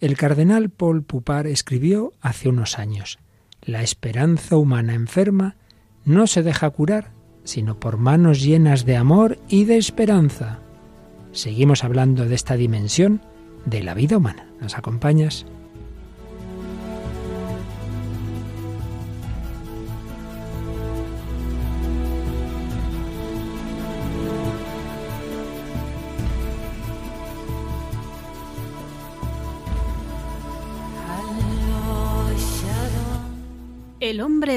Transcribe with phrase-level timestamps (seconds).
[0.00, 3.18] El cardenal Paul Pupar escribió hace unos años,
[3.60, 5.56] la esperanza humana enferma
[6.06, 7.12] no se deja curar,
[7.44, 10.60] sino por manos llenas de amor y de esperanza.
[11.32, 13.20] Seguimos hablando de esta dimensión
[13.66, 14.46] de la vida humana.
[14.58, 15.44] ¿Nos acompañas?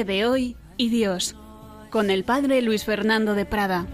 [0.02, 1.36] De hoy y Dios,
[1.90, 3.86] con el padre Luis Fernando de Prada.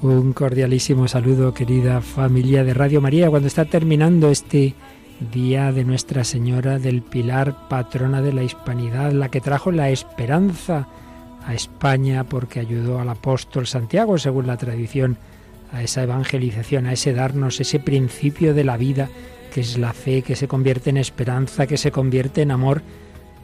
[0.00, 4.74] Un cordialísimo saludo, querida familia de Radio María, cuando está terminando este
[5.32, 10.88] día de Nuestra Señora del Pilar, patrona de la Hispanidad, la que trajo la esperanza
[11.46, 15.16] a España porque ayudó al apóstol Santiago, según la tradición
[15.72, 19.08] a esa evangelización, a ese darnos ese principio de la vida
[19.52, 22.82] que es la fe, que se convierte en esperanza, que se convierte en amor.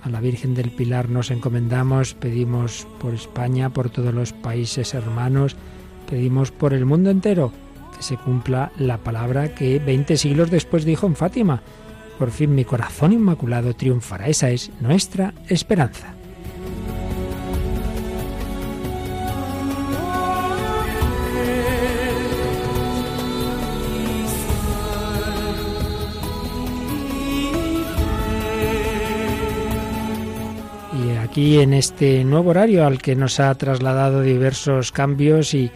[0.03, 5.57] A la Virgen del Pilar nos encomendamos, pedimos por España, por todos los países hermanos,
[6.09, 7.53] pedimos por el mundo entero
[7.95, 11.63] que se cumpla la palabra que 20 siglos después dijo en Fátima.
[12.19, 14.29] Por fin mi corazón inmaculado triunfará.
[14.29, 16.18] Esa es nuestra esperanza.
[31.39, 35.71] Aquí en este nuevo horario al que nos ha trasladado diversos cambios y,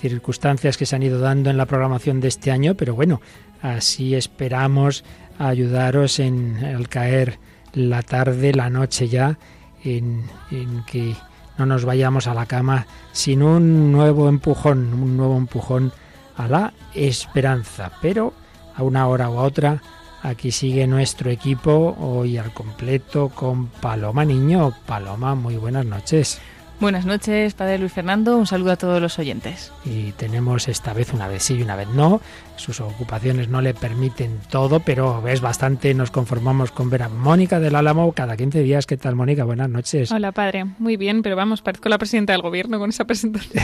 [0.00, 3.20] circunstancias que se han ido dando en la programación de este año, pero bueno,
[3.62, 5.04] así esperamos
[5.38, 7.38] ayudaros en al caer
[7.72, 9.38] la tarde, la noche ya,
[9.84, 11.14] en, en que
[11.56, 15.92] no nos vayamos a la cama sin un nuevo empujón, un nuevo empujón
[16.36, 18.34] a la esperanza, pero
[18.74, 19.80] a una hora u otra
[20.22, 24.72] Aquí sigue nuestro equipo hoy al completo con Paloma Niño.
[24.86, 26.40] Paloma, muy buenas noches.
[26.80, 28.36] Buenas noches, Padre Luis Fernando.
[28.36, 29.72] Un saludo a todos los oyentes.
[29.84, 32.20] Y tenemos esta vez una vez sí y una vez no.
[32.54, 35.92] Sus ocupaciones no le permiten todo, pero es bastante.
[35.92, 38.86] Nos conformamos con ver a Mónica del Álamo cada 15 días.
[38.86, 39.42] ¿Qué tal, Mónica?
[39.42, 40.12] Buenas noches.
[40.12, 40.66] Hola, padre.
[40.78, 43.60] Muy bien, pero vamos, parezco la presidenta del gobierno con esa presentación.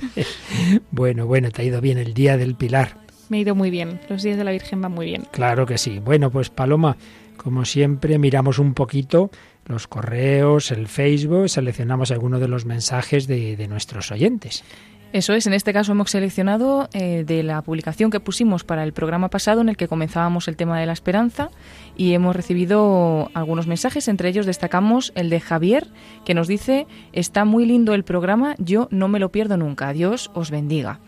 [0.92, 3.03] bueno, bueno, te ha ido bien el día del Pilar.
[3.28, 4.00] Me ha ido muy bien.
[4.08, 5.24] Los días de la Virgen van muy bien.
[5.30, 5.98] Claro que sí.
[5.98, 6.96] Bueno, pues Paloma,
[7.36, 9.30] como siempre, miramos un poquito
[9.66, 14.64] los correos, el Facebook, seleccionamos algunos de los mensajes de, nuestros oyentes.
[15.12, 18.92] Eso es, en este caso hemos seleccionado eh, de la publicación que pusimos para el
[18.92, 21.50] programa pasado en el que comenzábamos el tema de la esperanza
[21.96, 25.86] y hemos recibido algunos mensajes, entre ellos destacamos el de Javier
[26.24, 30.32] que nos dice, está muy lindo el programa, yo no me lo pierdo nunca, Dios
[30.34, 30.98] os bendiga.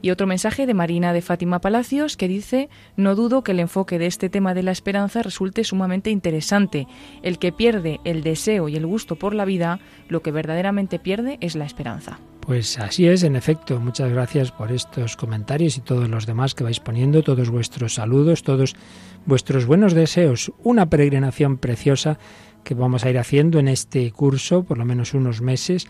[0.00, 3.98] Y otro mensaje de Marina de Fátima Palacios que dice, no dudo que el enfoque
[3.98, 6.86] de este tema de la esperanza resulte sumamente interesante.
[7.22, 11.38] El que pierde el deseo y el gusto por la vida, lo que verdaderamente pierde
[11.40, 12.20] es la esperanza.
[12.40, 13.78] Pues así es, en efecto.
[13.78, 18.42] Muchas gracias por estos comentarios y todos los demás que vais poniendo, todos vuestros saludos,
[18.42, 18.74] todos
[19.26, 20.50] vuestros buenos deseos.
[20.62, 22.18] Una peregrinación preciosa
[22.64, 25.88] que vamos a ir haciendo en este curso, por lo menos unos meses,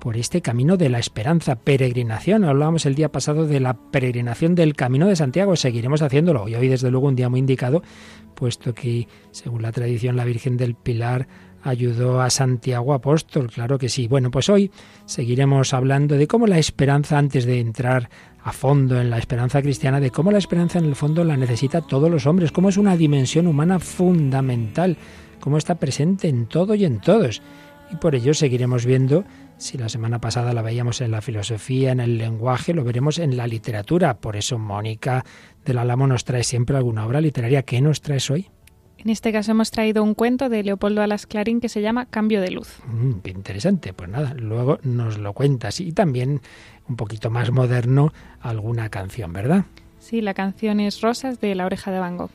[0.00, 2.44] por este camino de la esperanza, peregrinación.
[2.44, 6.68] Hablábamos el día pasado de la peregrinación del Camino de Santiago, seguiremos haciéndolo y hoy
[6.68, 7.82] desde luego un día muy indicado,
[8.34, 11.28] puesto que según la tradición la Virgen del Pilar
[11.62, 14.08] ayudó a Santiago apóstol, claro que sí.
[14.08, 14.70] Bueno, pues hoy
[15.04, 18.08] seguiremos hablando de cómo la esperanza, antes de entrar
[18.42, 21.82] a fondo en la esperanza cristiana, de cómo la esperanza en el fondo la necesita
[21.82, 24.96] todos los hombres, cómo es una dimensión humana fundamental,
[25.40, 27.42] cómo está presente en todo y en todos.
[27.92, 29.24] Y por ello seguiremos viendo
[29.60, 33.36] si la semana pasada la veíamos en la filosofía, en el lenguaje, lo veremos en
[33.36, 34.14] la literatura.
[34.14, 35.24] Por eso Mónica
[35.66, 37.62] del Álamo nos trae siempre alguna obra literaria.
[37.62, 38.48] ¿Qué nos traes hoy?
[38.96, 42.40] En este caso hemos traído un cuento de Leopoldo Alas Clarín que se llama Cambio
[42.40, 42.78] de luz.
[42.86, 43.92] Mm, qué interesante.
[43.92, 45.80] Pues nada, luego nos lo cuentas.
[45.80, 46.40] Y también,
[46.88, 49.66] un poquito más moderno, alguna canción, ¿verdad?
[49.98, 52.30] Sí, la canción es Rosas de La Oreja de Van Gogh.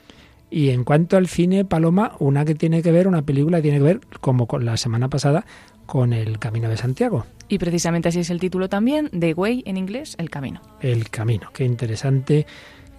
[0.51, 3.79] Y en cuanto al cine, Paloma, una que tiene que ver, una película que tiene
[3.79, 5.45] que ver, como con la semana pasada,
[5.85, 7.25] con el Camino de Santiago.
[7.47, 10.61] Y precisamente así es el título también, The Way en inglés, El Camino.
[10.81, 12.47] El Camino, qué interesante.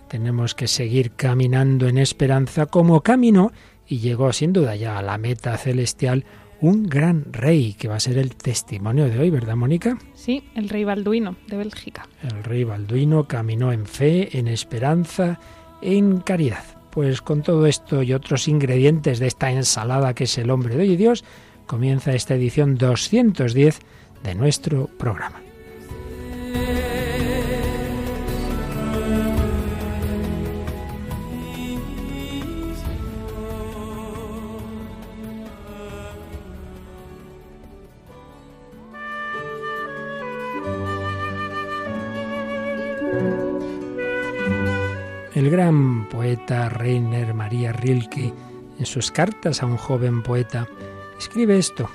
[0.08, 3.52] Tenemos que seguir caminando en esperanza como camino
[3.88, 6.24] y llegó sin duda ya a la meta celestial
[6.60, 9.98] un gran rey que va a ser el testimonio de hoy, ¿verdad, Mónica?
[10.14, 12.08] Sí, el rey Balduino de Bélgica.
[12.22, 15.38] El rey Balduino caminó en fe, en esperanza,
[15.82, 16.64] en caridad.
[16.90, 20.82] Pues con todo esto y otros ingredientes de esta ensalada que es el hombre de
[20.82, 21.24] hoy y Dios,
[21.66, 23.80] comienza esta edición 210
[24.22, 25.40] de nuestro programa.
[45.34, 48.32] El gran poeta Reiner María Rilke,
[48.78, 50.66] en sus cartas a un joven poeta,
[51.18, 51.88] escribe esto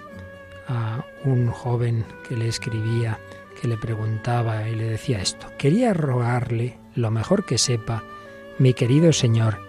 [0.67, 3.19] a un joven que le escribía,
[3.59, 5.47] que le preguntaba y le decía esto.
[5.57, 8.03] Quería rogarle, lo mejor que sepa,
[8.57, 9.59] mi querido Señor,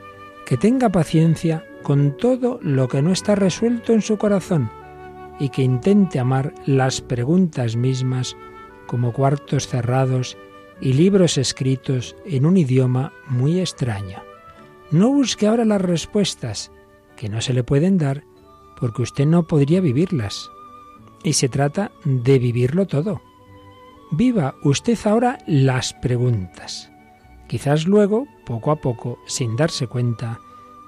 [0.46, 4.70] que tenga paciencia con todo lo que no está resuelto en su corazón
[5.38, 8.36] y que intente amar las preguntas mismas
[8.86, 10.36] como cuartos cerrados
[10.80, 14.22] y libros escritos en un idioma muy extraño.
[14.90, 16.70] No busque ahora las respuestas,
[17.16, 18.24] que no se le pueden dar,
[18.82, 20.50] porque usted no podría vivirlas.
[21.22, 23.22] Y se trata de vivirlo todo.
[24.10, 26.90] Viva usted ahora las preguntas.
[27.46, 30.40] Quizás luego, poco a poco, sin darse cuenta,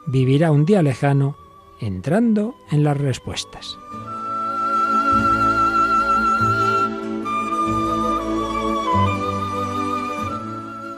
[0.09, 1.37] vivirá un día lejano
[1.81, 3.79] entrando en las respuestas.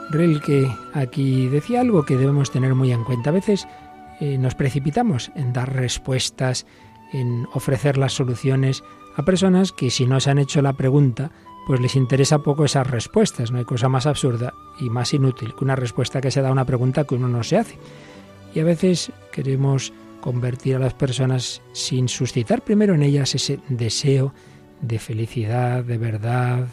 [0.09, 3.29] Rilke aquí decía algo que debemos tener muy en cuenta.
[3.29, 3.67] A veces
[4.19, 6.65] eh, nos precipitamos en dar respuestas,
[7.13, 8.83] en ofrecer las soluciones
[9.15, 11.31] a personas que si no se han hecho la pregunta,
[11.65, 13.51] pues les interesa poco esas respuestas.
[13.51, 16.53] No hay cosa más absurda y más inútil que una respuesta que se da a
[16.53, 17.77] una pregunta que uno no se hace.
[18.53, 24.33] Y a veces queremos convertir a las personas sin suscitar primero en ellas ese deseo
[24.81, 26.67] de felicidad, de verdad,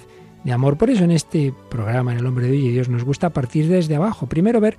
[0.45, 0.77] de amor.
[0.77, 3.97] Por eso en este programa, en El Hombre de Hoy Dios, nos gusta partir desde
[3.97, 4.27] abajo.
[4.27, 4.77] Primero ver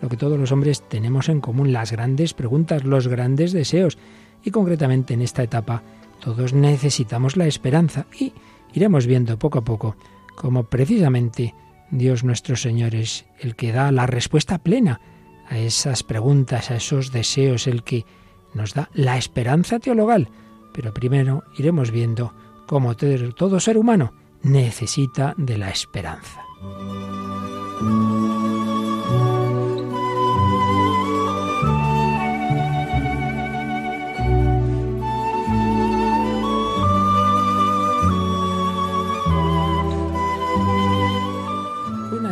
[0.00, 3.98] lo que todos los hombres tenemos en común, las grandes preguntas, los grandes deseos.
[4.46, 5.82] Y concretamente en esta etapa
[6.20, 8.32] todos necesitamos la esperanza y
[8.72, 9.96] iremos viendo poco a poco
[10.36, 11.52] cómo precisamente
[11.90, 15.00] Dios nuestro Señor es el que da la respuesta plena
[15.48, 18.06] a esas preguntas, a esos deseos, el que
[18.54, 20.28] nos da la esperanza teologal.
[20.72, 22.32] Pero primero iremos viendo
[22.68, 26.40] cómo todo ser humano necesita de la esperanza.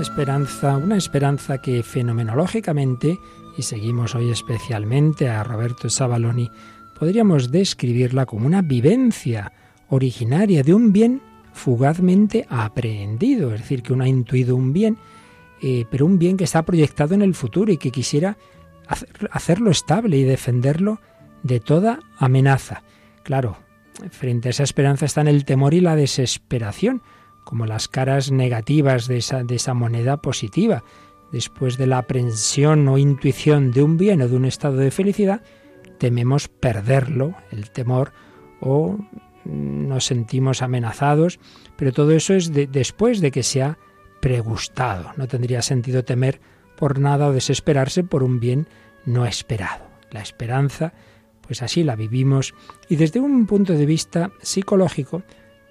[0.04, 3.18] Esperanza, una esperanza que fenomenológicamente,
[3.56, 6.50] y seguimos hoy especialmente a Roberto Savaloni,
[6.98, 9.50] podríamos describirla como una vivencia
[9.88, 11.22] originaria de un bien
[11.54, 14.98] fugazmente aprehendido, es decir, que uno ha intuido un bien,
[15.62, 18.36] eh, pero un bien que está proyectado en el futuro y que quisiera
[19.30, 21.00] hacerlo estable y defenderlo
[21.42, 22.82] de toda amenaza.
[23.22, 23.56] Claro,
[24.10, 27.00] frente a esa esperanza están el temor y la desesperación,
[27.44, 30.82] como las caras negativas de esa, moneda positiva.
[31.30, 35.42] Después de la aprensión o intuición de un bien o de un estado de felicidad,
[35.98, 38.12] tememos perderlo, el temor,
[38.60, 38.98] o
[39.44, 41.38] nos sentimos amenazados,
[41.76, 43.78] pero todo eso es después de que se ha
[44.20, 45.10] pregustado.
[45.16, 46.40] No tendría sentido temer
[46.76, 48.68] por nada o desesperarse por un bien
[49.04, 49.84] no esperado.
[50.10, 50.94] La esperanza,
[51.46, 52.54] pues así la vivimos
[52.88, 55.22] y desde un punto de vista psicológico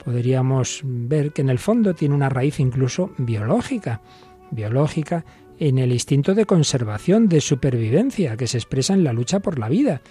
[0.04, 4.02] podríamos ver que en el fondo tiene una raíz incluso biológica,
[4.52, 5.26] biológica
[5.60, 9.70] en el instinto de conservación, de supervivencia que se expresa en la lucha por la
[9.70, 10.02] vida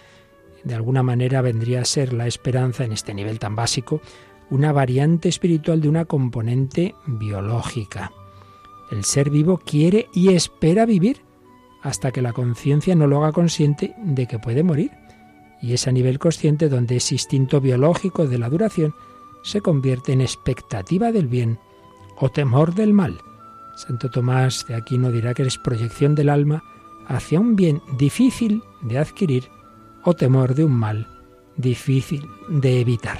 [0.64, 4.00] de alguna manera vendría a ser la esperanza en este nivel tan básico
[4.50, 8.12] una variante espiritual de una componente biológica.
[8.90, 11.22] El ser vivo quiere y espera vivir
[11.82, 14.90] hasta que la conciencia no lo haga consciente de que puede morir.
[15.60, 18.94] Y es a nivel consciente donde ese instinto biológico de la duración
[19.42, 21.58] se convierte en expectativa del bien
[22.16, 23.20] o temor del mal.
[23.76, 26.62] Santo Tomás de Aquino dirá que es proyección del alma
[27.06, 29.48] hacia un bien difícil de adquirir
[30.04, 31.08] o temor de un mal
[31.56, 33.18] difícil de evitar.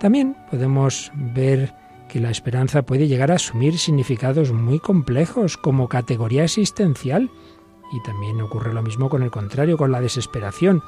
[0.00, 1.74] También podemos ver
[2.08, 7.30] que la esperanza puede llegar a asumir significados muy complejos como categoría existencial
[7.92, 10.82] y también ocurre lo mismo con el contrario, con la desesperación.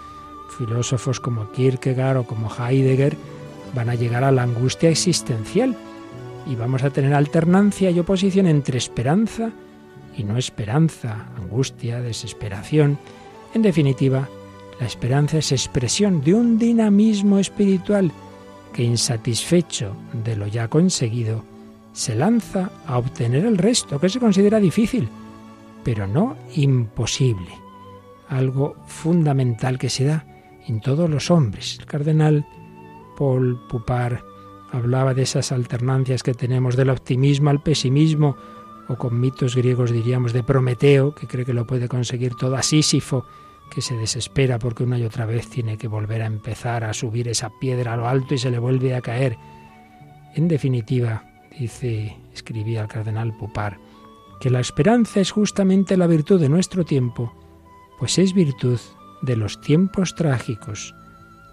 [0.59, 3.17] Filósofos como Kierkegaard o como Heidegger
[3.75, 5.77] van a llegar a la angustia existencial
[6.47, 9.51] y vamos a tener alternancia y oposición entre esperanza
[10.17, 12.99] y no esperanza, angustia, desesperación.
[13.55, 14.29] En definitiva,
[14.81, 18.13] la esperanza es expresión de un dinamismo espiritual
[18.73, 21.45] que, insatisfecho de lo ya conseguido,
[21.93, 25.09] se lanza a obtener el resto, que se considera difícil,
[25.85, 27.51] pero no imposible.
[28.29, 30.25] Algo fundamental que se da
[30.67, 31.79] en todos los hombres.
[31.79, 32.47] El cardenal
[33.17, 34.25] Paul Pupar
[34.71, 38.37] hablaba de esas alternancias que tenemos del optimismo al pesimismo,
[38.89, 42.63] o con mitos griegos diríamos de Prometeo, que cree que lo puede conseguir todo, a
[42.63, 43.27] Sísifo,
[43.71, 47.29] que se desespera porque una y otra vez tiene que volver a empezar a subir
[47.29, 49.39] esa piedra a lo alto y se le vuelve a caer.
[50.35, 51.25] En definitiva,
[51.59, 53.79] dice, escribía el cardenal Pupar,
[54.41, 57.33] que la esperanza es justamente la virtud de nuestro tiempo,
[57.99, 58.81] pues es virtud
[59.23, 60.95] de los tiempos trágicos.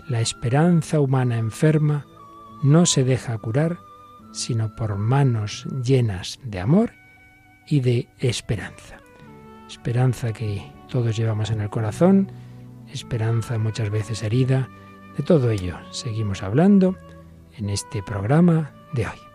[0.09, 2.05] La esperanza humana enferma
[2.63, 3.79] no se deja curar
[4.31, 6.91] sino por manos llenas de amor
[7.67, 8.97] y de esperanza.
[9.67, 12.31] Esperanza que todos llevamos en el corazón,
[12.91, 14.69] esperanza muchas veces herida,
[15.17, 16.95] de todo ello seguimos hablando
[17.57, 19.28] en este programa de hoy.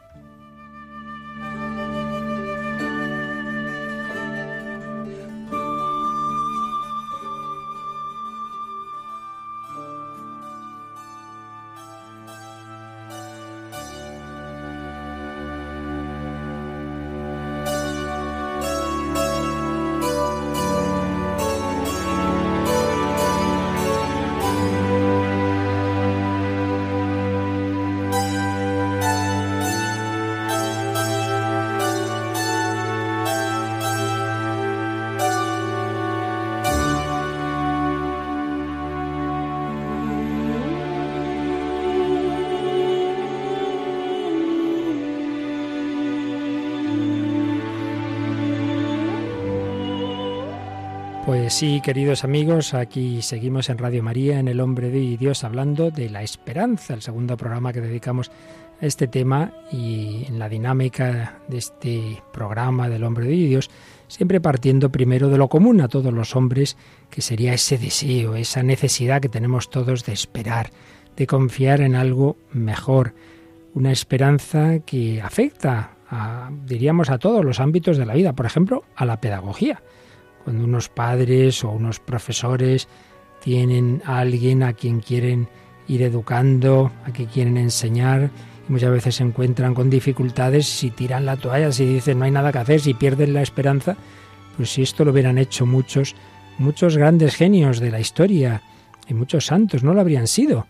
[51.55, 56.11] Sí, queridos amigos, aquí seguimos en Radio María, en El Hombre de Dios, hablando de
[56.11, 58.33] la esperanza, el segundo programa que dedicamos
[58.83, 63.71] a este tema y en la dinámica de este programa del Hombre de Dios,
[64.09, 66.77] siempre partiendo primero de lo común a todos los hombres,
[67.09, 70.71] que sería ese deseo, esa necesidad que tenemos todos de esperar,
[71.15, 73.15] de confiar en algo mejor,
[73.75, 75.93] una esperanza que afecta,
[76.67, 79.81] diríamos, a todos los ámbitos de la vida, por ejemplo, a la pedagogía
[80.45, 82.89] cuando unos padres o unos profesores
[83.43, 85.49] tienen a alguien a quien quieren
[85.89, 88.31] ir educando, a quien quieren enseñar,
[88.69, 92.31] y muchas veces se encuentran con dificultades, si tiran la toalla, si dicen no hay
[92.31, 93.97] nada que hacer, si pierden la esperanza,
[94.57, 96.15] pues si esto lo hubieran hecho muchos,
[96.59, 98.63] muchos grandes genios de la historia
[99.09, 100.67] y muchos santos, no lo habrían sido,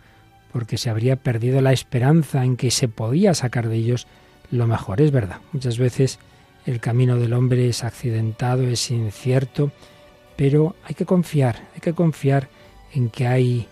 [0.53, 4.07] porque se habría perdido la esperanza en que se podía sacar de ellos
[4.51, 5.01] lo mejor.
[5.01, 6.19] Es verdad, muchas veces
[6.67, 9.71] el camino del hombre es accidentado, es incierto,
[10.37, 12.49] pero hay que confiar, hay que confiar
[12.93, 13.69] en que hay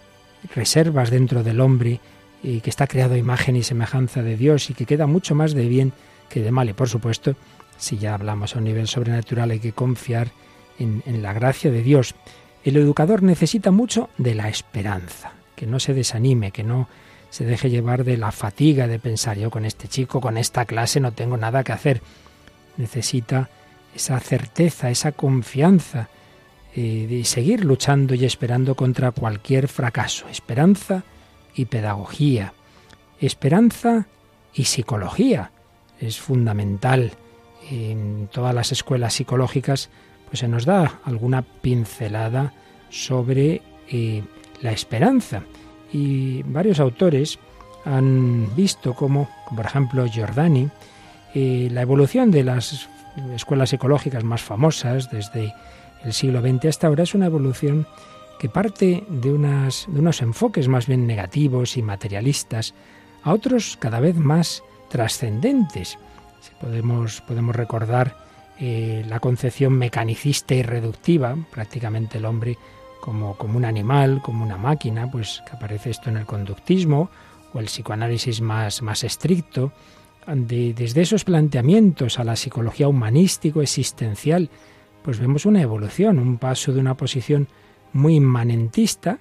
[0.55, 2.01] reservas dentro del hombre
[2.43, 5.69] y que está creado imagen y semejanza de Dios y que queda mucho más de
[5.69, 5.93] bien
[6.29, 6.69] que de mal.
[6.69, 7.37] Y por supuesto,
[7.79, 10.33] si ya hablamos a un nivel sobrenatural, hay que confiar
[10.79, 12.17] en la gracia de Dios.
[12.65, 16.89] El educador necesita mucho de la esperanza, que no se desanime, que no
[17.31, 21.01] se deje llevar de la fatiga de pensar yo con este chico, con esta clase
[21.01, 22.03] no tengo nada que hacer
[22.77, 23.49] necesita
[23.95, 26.09] esa certeza, esa confianza
[26.75, 30.29] eh, de seguir luchando y esperando contra cualquier fracaso.
[30.29, 31.05] Esperanza
[31.55, 32.55] y pedagogía.
[33.21, 34.07] Esperanza
[34.55, 35.51] y psicología.
[36.01, 37.13] Es fundamental.
[37.71, 39.91] En todas las escuelas psicológicas
[40.33, 42.55] pues se nos da alguna pincelada
[42.89, 44.23] sobre eh,
[44.63, 45.43] la esperanza.
[45.93, 47.39] Y varios autores
[47.85, 50.71] han visto como, por ejemplo, Giordani,
[51.35, 52.89] la evolución de las
[53.35, 55.55] escuelas psicológicas más famosas desde
[56.05, 57.87] el siglo XX hasta ahora es una evolución
[58.39, 62.75] que parte de, unas, de unos enfoques más bien negativos y materialistas
[63.23, 65.99] a otros cada vez más trascendentes.
[66.61, 68.17] Podemos, podemos recordar
[68.59, 72.59] eh, la concepción mecanicista y reductiva, prácticamente el hombre
[73.01, 77.11] como, como un animal, como una máquina, pues que aparece esto en el conductismo,
[77.55, 79.73] o el psicoanálisis más, más estricto,
[80.27, 84.51] desde esos planteamientos a la psicología humanístico-existencial,
[85.03, 87.49] pues vemos una evolución, un paso de una posición
[87.93, 89.19] muy inmanentista,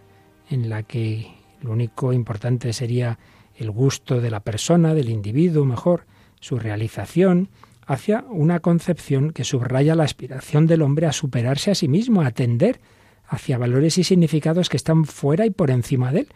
[0.49, 1.31] en la que
[1.61, 3.17] lo único importante sería
[3.55, 6.05] el gusto de la persona, del individuo mejor,
[6.39, 7.49] su realización,
[7.85, 12.27] hacia una concepción que subraya la aspiración del hombre a superarse a sí mismo, a
[12.27, 12.79] atender
[13.27, 16.27] hacia valores y significados que están fuera y por encima de él,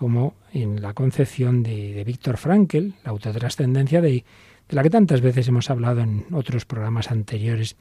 [0.00, 4.24] como en la concepción de, Víctor Frankl, la autotrascendencia de,
[4.66, 7.76] de la que tantas veces hemos hablado en otros programas anteriores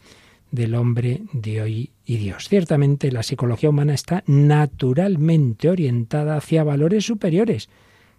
[0.52, 2.50] del hombre de hoy y Dios.
[2.50, 7.70] Ciertamente la psicología humana está naturalmente orientada hacia valores superiores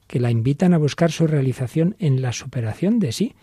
[0.07, 3.35] que la invitan a buscar su realización en la superación de sí.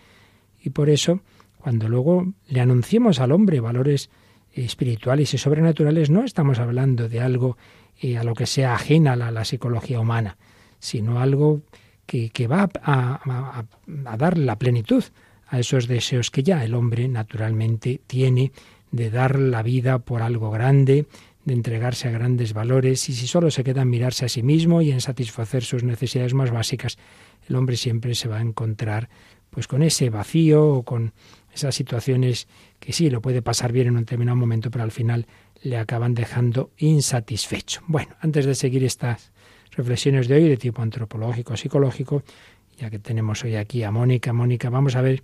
[0.59, 1.21] Y por eso,
[1.59, 4.09] cuando luego le anunciemos al hombre valores
[4.53, 7.57] espirituales y sobrenaturales, no estamos hablando de algo
[8.01, 10.37] eh, a lo que sea ajena a la psicología humana,
[10.79, 11.61] sino algo
[12.05, 15.03] que, va a, dar la plenitud
[15.47, 18.51] a esos deseos que ya el hombre naturalmente tiene
[18.91, 21.05] de dar la vida por algo grande,
[21.43, 24.81] de entregarse a grandes valores, y si solo se queda en mirarse a sí mismo
[24.81, 26.97] y en satisfacer sus necesidades más básicas,
[27.47, 29.09] el hombre siempre se va a encontrar
[29.49, 31.13] pues con ese vacío o con
[31.53, 32.47] esas situaciones
[32.79, 35.25] que sí, lo puede pasar bien en un determinado momento, pero al final
[35.61, 37.81] le acaban dejando insatisfecho.
[37.87, 39.31] Bueno, antes de seguir estas
[39.77, 42.23] reflexiones de hoy de tipo antropológico, psicológico,
[42.77, 45.23] ya que tenemos hoy aquí a Mónica, Mónica, vamos a ver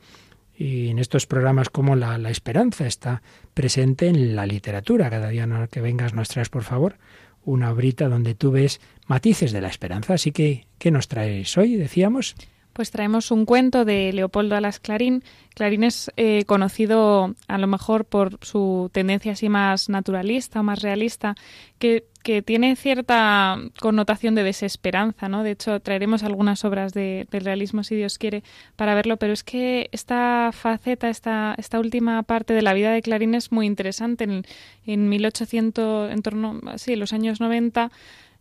[0.56, 3.22] y en estos programas cómo la, esperanza está
[3.54, 5.10] presente en la literatura.
[5.10, 6.98] Cada día que vengas nos traes, por favor,
[7.44, 10.14] una obrita donde tú ves matices de la esperanza.
[10.14, 11.76] Así que, ¿qué nos traes hoy?
[11.76, 12.36] Decíamos.
[12.74, 15.24] Pues traemos un cuento de Leopoldo Alas Clarín.
[15.54, 21.36] Clarín es eh, conocido a lo mejor por su tendencia así más naturalista, más realista,
[21.78, 25.44] que, que, tiene cierta connotación de desesperanza, ¿no?
[25.44, 28.44] De hecho, traeremos algunas obras de, del realismo, si Dios quiere,
[28.76, 33.02] para verlo, pero es que esta faceta, esta, esta última parte de la vida de
[33.02, 34.24] Clarín es muy interesante.
[34.24, 34.46] En,
[34.86, 37.92] en 1800, en torno, sí, los años 90,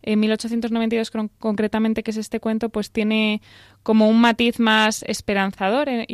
[0.03, 3.41] en 1892 concretamente, que es este cuento, pues tiene
[3.83, 6.05] como un matiz más esperanzador eh,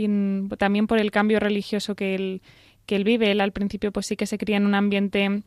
[0.58, 2.42] también por el cambio religioso que él,
[2.86, 3.32] que él vive.
[3.32, 5.42] Él al principio pues sí que se cría en un ambiente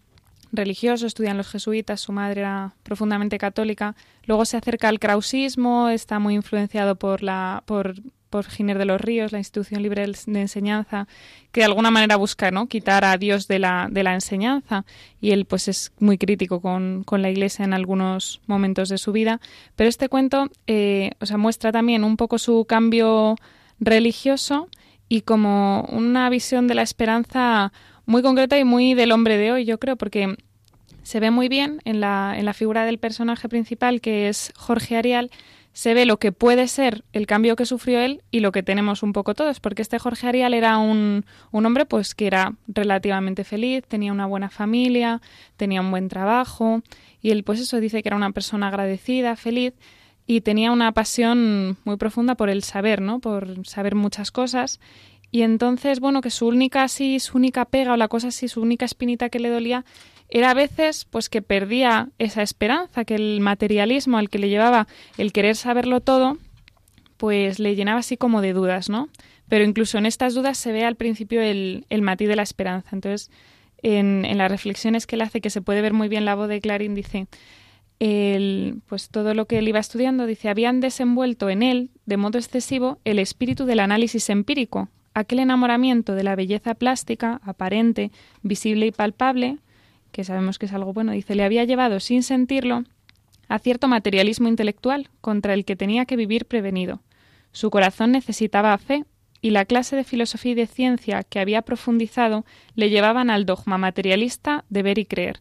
[0.53, 6.19] religioso, estudian los jesuitas, su madre era profundamente católica, luego se acerca al krausismo, está
[6.19, 7.95] muy influenciado por la por
[8.33, 11.07] por Giner de los Ríos, la institución libre de enseñanza,
[11.53, 12.67] que de alguna manera busca ¿no?
[12.67, 14.87] quitar a Dios de la, de la enseñanza.
[15.21, 19.13] Y él pues es muy crítico con, con la Iglesia en algunos momentos de su
[19.13, 19.39] vida.
[19.77, 23.37] Pero este cuento eh, o sea, muestra también un poco su cambio
[23.79, 24.69] religioso
[25.11, 27.71] y como una visión de la esperanza
[28.07, 30.37] muy concreta y muy del hombre de hoy, yo creo, porque
[31.03, 34.97] se ve muy bien en la, en la figura del personaje principal, que es Jorge
[34.97, 35.31] Arial,
[35.73, 39.03] se ve lo que puede ser el cambio que sufrió él y lo que tenemos
[39.03, 43.43] un poco todos, porque este Jorge Arial era un, un hombre pues que era relativamente
[43.43, 45.23] feliz, tenía una buena familia,
[45.57, 46.83] tenía un buen trabajo
[47.23, 49.73] y él pues eso dice que era una persona agradecida, feliz
[50.27, 53.19] y tenía una pasión muy profunda por el saber, ¿no?
[53.19, 54.79] Por saber muchas cosas
[55.33, 58.61] y entonces, bueno, que su única así, su única pega o la cosa así, su
[58.61, 59.85] única espinita que le dolía
[60.29, 64.87] era a veces pues que perdía esa esperanza, que el materialismo al que le llevaba
[65.19, 66.39] el querer saberlo todo,
[67.17, 69.09] pues le llenaba así como de dudas, ¿no?
[69.49, 72.91] Pero incluso en estas dudas se ve al principio el, el matiz de la esperanza.
[72.93, 73.31] Entonces,
[73.83, 76.49] en, en, las reflexiones que él hace, que se puede ver muy bien la voz
[76.49, 77.27] de Clarín, dice,
[78.87, 82.99] pues todo lo que él iba estudiando, dice, habían desenvuelto en él, de modo excesivo,
[83.05, 88.11] el espíritu del análisis empírico, aquel enamoramiento de la belleza plástica, aparente,
[88.43, 89.59] visible y palpable,
[90.11, 92.85] que sabemos que es algo bueno, dice, le había llevado sin sentirlo
[93.49, 97.01] a cierto materialismo intelectual contra el que tenía que vivir prevenido.
[97.53, 99.05] Su corazón necesitaba fe
[99.41, 102.45] y la clase de filosofía y de ciencia que había profundizado
[102.75, 105.41] le llevaban al dogma materialista de ver y creer.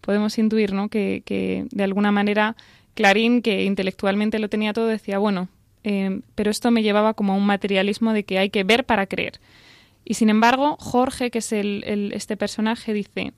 [0.00, 0.88] Podemos intuir ¿no?
[0.88, 2.56] que, que de alguna manera
[2.94, 5.48] Clarín, que intelectualmente lo tenía todo, decía, bueno,
[5.84, 9.06] eh, pero esto me llevaba como a un materialismo de que hay que ver para
[9.06, 9.40] creer.
[10.04, 13.32] Y sin embargo, Jorge, que es el, el, este personaje, dice,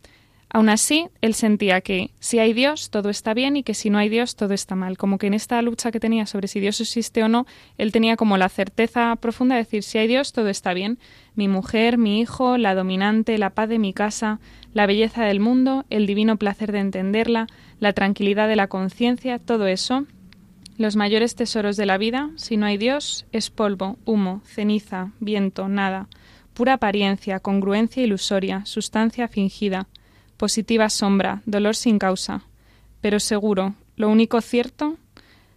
[0.55, 3.96] Aún así, él sentía que si hay Dios, todo está bien y que si no
[3.96, 4.98] hay Dios, todo está mal.
[4.98, 7.46] Como que en esta lucha que tenía sobre si Dios existe o no,
[7.78, 10.98] él tenía como la certeza profunda de decir, si hay Dios, todo está bien.
[11.35, 14.40] Mi mujer, mi hijo, la dominante, la paz de mi casa,
[14.74, 17.46] la belleza del mundo, el divino placer de entenderla,
[17.81, 20.05] la tranquilidad de la conciencia, todo eso.
[20.79, 25.69] Los mayores tesoros de la vida, si no hay Dios, es polvo, humo, ceniza, viento,
[25.69, 26.09] nada.
[26.55, 29.87] Pura apariencia, congruencia ilusoria, sustancia fingida
[30.43, 32.43] positiva sombra, dolor sin causa.
[33.01, 34.97] Pero seguro, lo único cierto,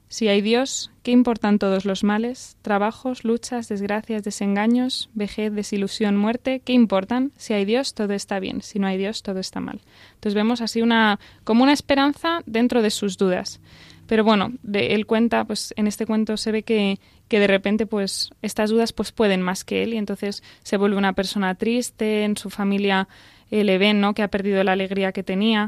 [0.10, 2.56] si hay Dios, ¿qué importan todos los males?
[2.62, 7.32] Trabajos, luchas, desgracias, desengaños, vejez, desilusión, muerte, ¿qué importan?
[7.36, 9.82] Si hay Dios, todo está bien, si no hay Dios, todo está mal.
[10.14, 13.62] Entonces vemos así una como una esperanza dentro de sus dudas.
[14.08, 18.32] Pero bueno, él cuenta, pues en este cuento se ve que, que de repente pues
[18.42, 22.38] estas dudas pues pueden más que él y entonces se vuelve una persona triste, en
[22.38, 23.08] su familia
[23.52, 24.14] eh, le ven ¿no?
[24.14, 25.68] que ha perdido la alegría que tenía.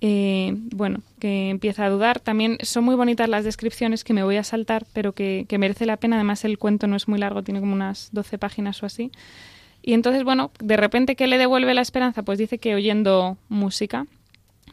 [0.00, 2.20] Eh, bueno, que empieza a dudar.
[2.20, 5.86] También son muy bonitas las descripciones que me voy a saltar, pero que, que, merece
[5.86, 6.16] la pena.
[6.16, 9.10] Además, el cuento no es muy largo, tiene como unas 12 páginas o así.
[9.80, 12.22] Y entonces, bueno, de repente, ¿qué le devuelve la esperanza?
[12.22, 14.06] Pues dice que oyendo música.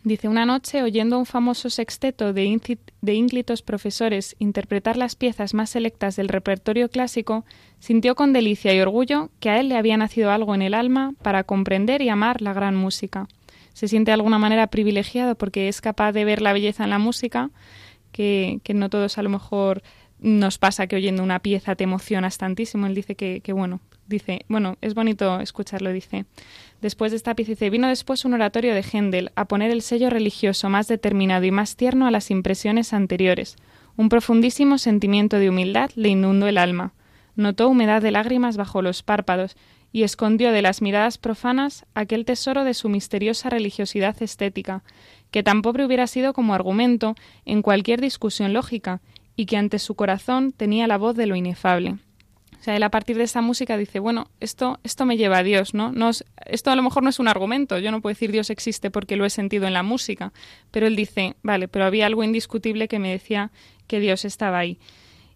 [0.04, 5.70] Dice, una noche, oyendo un famoso sexteto de, de ínclitos profesores interpretar las piezas más
[5.70, 7.46] selectas del repertorio clásico,
[7.80, 11.14] sintió con delicia y orgullo que a él le había nacido algo en el alma
[11.22, 13.28] para comprender y amar la gran música.
[13.74, 17.00] Se siente de alguna manera privilegiado porque es capaz de ver la belleza en la
[17.00, 17.52] música,
[18.12, 19.84] que, que no todos a lo mejor
[20.20, 22.88] nos pasa que oyendo una pieza te emocionas tantísimo.
[22.88, 26.26] Él dice que, que bueno, dice, bueno, es bonito escucharlo, dice.
[26.82, 30.88] Después de esta vino después un oratorio de Händel a poner el sello religioso más
[30.88, 33.56] determinado y más tierno a las impresiones anteriores.
[33.98, 36.94] Un profundísimo sentimiento de humildad le inundó el alma.
[37.36, 39.56] notó humedad de lágrimas bajo los párpados
[39.94, 44.84] y escondió de las miradas profanas aquel tesoro de su misteriosa religiosidad estética,
[45.30, 47.16] que tan pobre hubiera sido como argumento
[47.46, 49.02] en cualquier discusión lógica,
[49.36, 51.98] y que ante su corazón tenía la voz de lo inefable.
[52.62, 55.44] O sea, él a partir de esa música dice, bueno, esto, esto me lleva a
[55.44, 55.92] Dios, ¿no?
[55.92, 56.12] no
[56.46, 59.16] esto a lo mejor no es un argumento, yo no puedo decir Dios existe porque
[59.16, 60.32] lo he sentido en la música,
[60.70, 63.52] pero él dice, vale, pero había algo indiscutible que me decía
[63.88, 64.78] que Dios estaba ahí.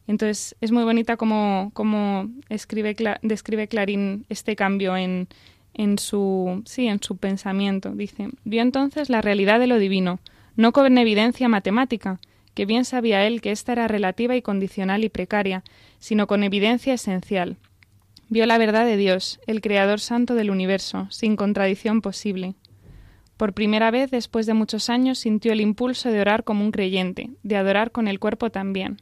[0.06, 5.28] Entonces es muy bonita como escribe, describe Clarín este cambio en,
[5.74, 7.92] en, su, sí, en su pensamiento.
[7.96, 10.20] Dice, vio entonces la realidad de lo divino,
[10.56, 12.20] no con evidencia matemática,
[12.54, 15.64] que bien sabía él que ésta era relativa y condicional y precaria,
[16.06, 17.58] sino con evidencia esencial.
[18.30, 22.54] Vio la verdad de Dios, el Creador Santo del universo, sin contradicción posible.
[23.38, 27.32] Por primera vez después de muchos años sintió el impulso de orar como un creyente,
[27.42, 29.02] de adorar con el cuerpo también.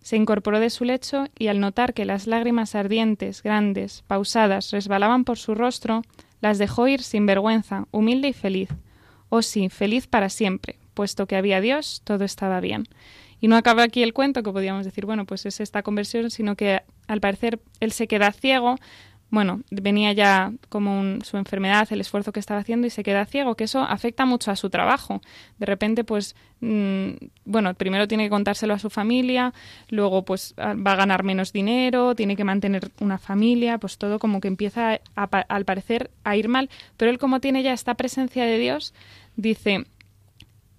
[0.00, 5.24] Se incorporó de su lecho y al notar que las lágrimas ardientes, grandes, pausadas, resbalaban
[5.24, 6.00] por su rostro,
[6.40, 8.70] las dejó ir sin vergüenza, humilde y feliz.
[9.28, 12.84] Oh sí, feliz para siempre, puesto que había Dios, todo estaba bien.
[13.40, 16.56] Y no acaba aquí el cuento, que podríamos decir, bueno, pues es esta conversión, sino
[16.56, 18.76] que al parecer él se queda ciego,
[19.28, 23.56] bueno, venía ya como su enfermedad, el esfuerzo que estaba haciendo y se queda ciego,
[23.56, 25.20] que eso afecta mucho a su trabajo.
[25.58, 27.10] De repente, pues, mm,
[27.44, 29.52] bueno, primero tiene que contárselo a su familia,
[29.88, 34.40] luego, pues, va a ganar menos dinero, tiene que mantener una familia, pues todo como
[34.40, 36.70] que empieza, al parecer, a ir mal.
[36.96, 38.94] Pero él, como tiene ya esta presencia de Dios,
[39.36, 39.86] dice,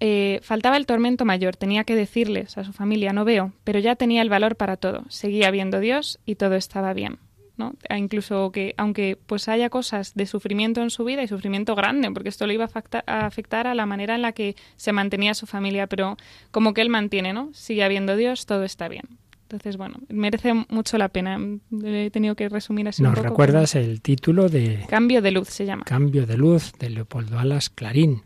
[0.00, 3.96] eh, faltaba el tormento mayor, tenía que decirles a su familia, no veo, pero ya
[3.96, 7.18] tenía el valor para todo, seguía viendo Dios y todo estaba bien.
[7.56, 7.74] ¿no?
[7.94, 12.28] Incluso que, aunque pues haya cosas de sufrimiento en su vida y sufrimiento grande, porque
[12.28, 12.68] esto le iba
[13.06, 16.16] a afectar, a la manera en la que se mantenía su familia, pero
[16.52, 17.50] como que él mantiene, ¿no?
[17.52, 19.18] Sigue habiendo Dios, todo está bien.
[19.42, 21.38] Entonces, bueno, merece mucho la pena.
[21.82, 23.28] He tenido que resumir así ¿Nos un poco.
[23.30, 24.84] recuerdas el título de...
[24.88, 25.84] Cambio de luz se llama.
[25.84, 28.22] Cambio de luz de Leopoldo Alas Clarín.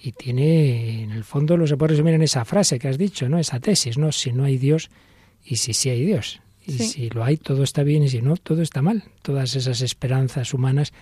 [0.00, 3.28] Y tiene, en el fondo, lo se puede resumir en esa frase que has dicho,
[3.28, 3.38] ¿no?
[3.38, 4.12] Esa tesis, ¿no?
[4.12, 4.90] Si no hay Dios
[5.44, 6.40] y si sí hay Dios.
[6.64, 9.04] Y si lo hay, todo está bien y si no, todo está mal.
[9.22, 10.92] Todas esas esperanzas humanas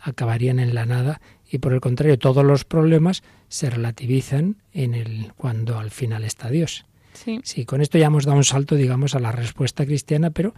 [0.00, 5.32] acabarían en la nada y por el contrario, todos los problemas se relativizan en el
[5.36, 6.84] cuando al final está Dios.
[7.42, 7.64] Sí.
[7.64, 10.52] con esto ya hemos dado un salto, digamos, a la respuesta cristiana, pero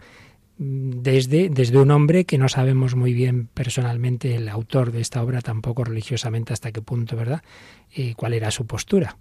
[0.59, 5.41] desde, desde un hombre que no sabemos muy bien personalmente el autor de esta obra,
[5.41, 7.41] tampoco religiosamente hasta qué punto, ¿verdad?
[7.93, 9.17] y cuál era su postura.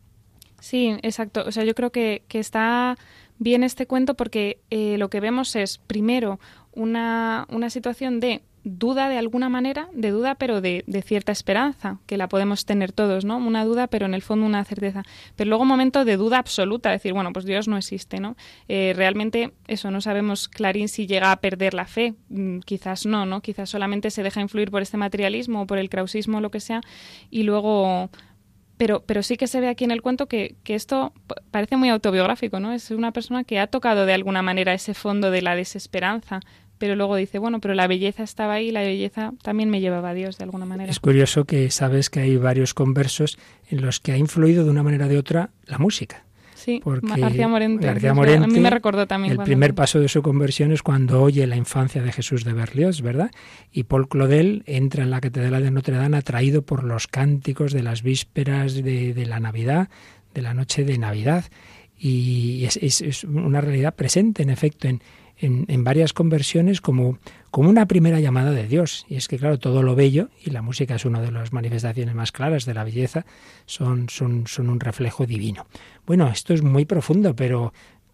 [0.60, 1.44] Sí, exacto.
[1.46, 2.96] O sea, yo creo que, que está
[3.38, 6.40] bien este cuento porque eh, lo que vemos es, primero,
[6.72, 11.98] una, una situación de duda de alguna manera, de duda pero de, de, cierta esperanza,
[12.06, 13.36] que la podemos tener todos, ¿no?
[13.38, 15.02] Una duda pero en el fondo una certeza.
[15.36, 18.36] Pero luego un momento de duda absoluta, decir, bueno, pues Dios no existe, ¿no?
[18.68, 23.26] Eh, realmente eso no sabemos Clarín si llega a perder la fe, mm, quizás no,
[23.26, 23.40] ¿no?
[23.40, 26.60] Quizás solamente se deja influir por este materialismo o por el krausismo o lo que
[26.60, 26.80] sea
[27.30, 28.10] y luego
[28.78, 31.12] pero, pero sí que se ve aquí en el cuento que, que, esto
[31.50, 32.72] parece muy autobiográfico, ¿no?
[32.72, 36.40] Es una persona que ha tocado de alguna manera ese fondo de la desesperanza,
[36.78, 40.14] pero luego dice, bueno, pero la belleza estaba ahí, la belleza también me llevaba a
[40.14, 40.90] Dios de alguna manera.
[40.90, 43.38] Es curioso que sabes que hay varios conversos
[43.68, 46.24] en los que ha influido de una manera o de otra la música.
[46.54, 47.86] Sí, porque García Morente.
[47.86, 49.34] García Morente, a mí me recordó también.
[49.34, 53.00] El primer paso de su conversión es cuando oye la infancia de Jesús de Berlioz,
[53.00, 53.30] ¿verdad?
[53.72, 57.84] Y Paul Claudel entra en la Catedral de Notre Dame atraído por los cánticos de
[57.84, 59.88] las vísperas de, de la Navidad,
[60.34, 61.44] de la noche de Navidad.
[61.96, 65.00] Y es, es, es una realidad presente, en efecto, en,
[65.40, 67.18] en, varias conversiones como,
[67.50, 69.06] como una primera llamada de Dios.
[69.08, 72.14] Y es que, claro, todo lo bello, y la música es una de las manifestaciones
[72.14, 73.24] más claras de la belleza,
[73.66, 75.66] son, son, son un reflejo divino.
[76.06, 77.72] Bueno, esto es muy profundo, pero,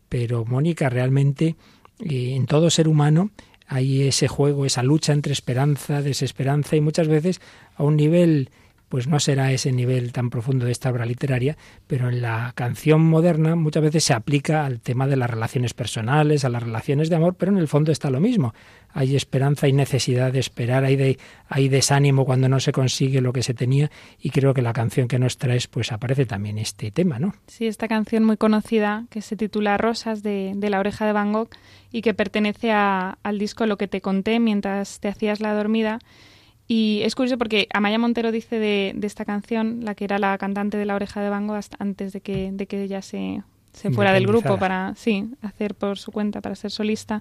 [0.08, 1.56] pero Mónica, realmente
[2.00, 3.30] eh, en todo ser humano
[3.66, 7.40] hay ese juego, esa lucha entre esperanza, desesperanza y muchas veces
[7.76, 8.50] a un nivel
[8.94, 11.56] pues no será ese nivel tan profundo de esta obra literaria,
[11.88, 16.44] pero en la canción moderna muchas veces se aplica al tema de las relaciones personales,
[16.44, 18.54] a las relaciones de amor, pero en el fondo está lo mismo.
[18.92, 23.32] Hay esperanza, hay necesidad de esperar, hay, de, hay desánimo cuando no se consigue lo
[23.32, 26.92] que se tenía y creo que la canción que nos traes pues aparece también este
[26.92, 27.34] tema, ¿no?
[27.48, 31.32] Sí, esta canción muy conocida que se titula Rosas de, de la oreja de Van
[31.32, 31.50] Gogh
[31.90, 35.98] y que pertenece a, al disco Lo que te conté mientras te hacías la dormida
[36.66, 40.36] y es curioso porque Amaya Montero dice de, de, esta canción, la que era la
[40.38, 43.42] cantante de La Oreja de Bango, hasta antes de que, de que ella se,
[43.74, 47.18] se fuera del grupo para sí hacer por su cuenta para ser solista.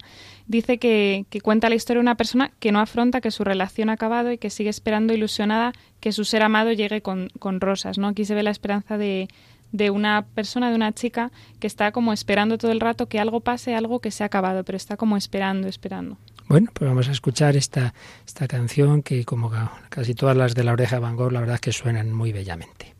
[0.48, 3.90] Dice que, que, cuenta la historia de una persona que no afronta que su relación
[3.90, 7.98] ha acabado y que sigue esperando ilusionada que su ser amado llegue con, con rosas
[7.98, 9.30] no aquí se ve la esperanza de,
[9.74, 13.42] de una persona, de una chica que está como esperando todo el rato que algo
[13.42, 16.18] pase, algo que se ha acabado, pero está como esperando, esperando.
[16.48, 17.94] Bueno, pues vamos a escuchar esta,
[18.26, 19.52] esta canción que como
[19.90, 22.32] casi todas las de la oreja de Van Gogh, la verdad es que suenan muy
[22.32, 22.94] bellamente.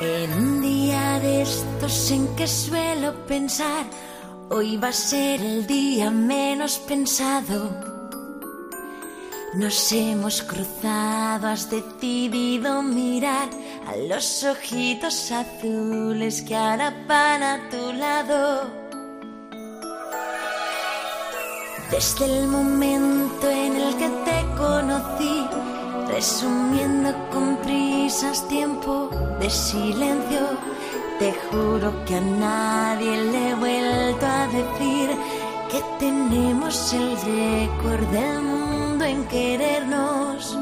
[0.00, 3.86] En un día de estos en que suelo pensar,
[4.50, 7.95] hoy va a ser el día menos pensado
[9.56, 13.48] nos hemos cruzado, has decidido mirar
[13.86, 18.70] a los ojitos azules que ahora van a tu lado.
[21.90, 25.46] Desde el momento en el que te conocí,
[26.08, 29.08] resumiendo con prisas tiempo
[29.40, 30.58] de silencio,
[31.18, 35.10] te juro que a nadie le he vuelto a decir
[35.70, 38.65] que tenemos el récord del
[39.04, 40.56] en querernos.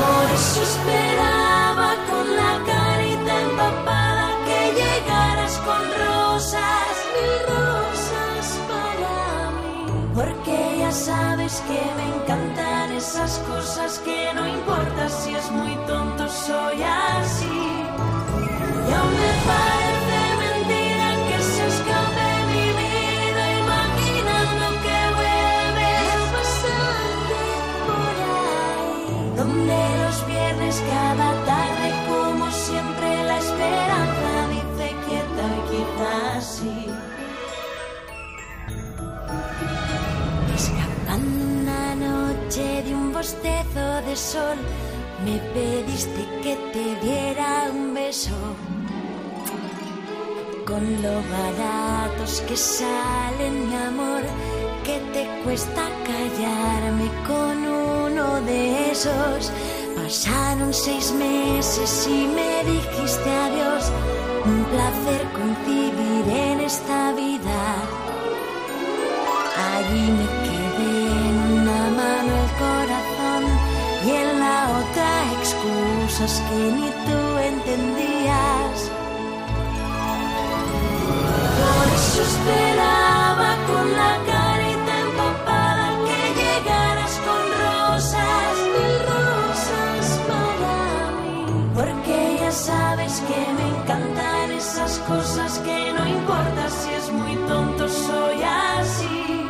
[0.00, 9.86] Por eso esperaba con la carita empapada que llegaras con rosas, mil rosas para mí.
[10.14, 16.28] Porque ya sabes que me encantan esas cosas que no importa si es muy tonto,
[16.28, 16.82] soy
[43.22, 44.56] de sol,
[45.24, 48.34] me pediste que te diera un beso.
[50.66, 54.22] Con lo baratos que salen, mi amor,
[54.82, 59.52] que te cuesta callarme con uno de esos
[59.94, 63.92] Pasaron seis meses y me dijiste adiós.
[64.44, 67.60] Un placer coincidir en esta vida.
[69.76, 70.41] Allí me
[76.52, 78.76] que ni tú entendías.
[81.60, 88.52] Por eso esperaba con la carita empapada que llegaras con rosas.
[92.52, 99.46] sabes que me encantan esas cosas que no importa si es muy tonto, soy así.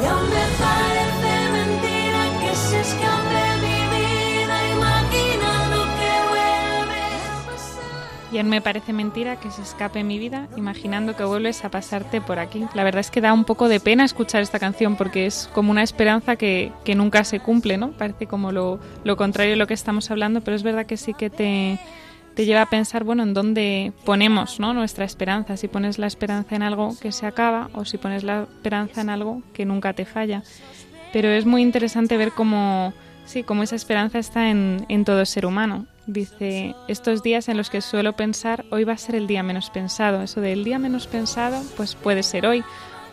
[0.00, 0.45] Y aún me
[8.32, 12.20] Y aún me parece mentira que se escape mi vida imaginando que vuelves a pasarte
[12.20, 12.64] por aquí.
[12.74, 15.70] La verdad es que da un poco de pena escuchar esta canción porque es como
[15.70, 17.92] una esperanza que, que nunca se cumple, ¿no?
[17.92, 21.14] Parece como lo, lo contrario de lo que estamos hablando, pero es verdad que sí
[21.14, 21.78] que te
[22.36, 24.74] te lleva a pensar, bueno, en dónde ponemos ¿no?
[24.74, 28.42] nuestra esperanza, si pones la esperanza en algo que se acaba o si pones la
[28.42, 30.42] esperanza en algo que nunca te falla.
[31.14, 32.92] Pero es muy interesante ver cómo,
[33.26, 35.86] sí, cómo esa esperanza está en, en todo ser humano.
[36.06, 39.70] Dice, estos días en los que suelo pensar, hoy va a ser el día menos
[39.70, 40.22] pensado.
[40.22, 42.62] Eso del día menos pensado, pues puede ser hoy.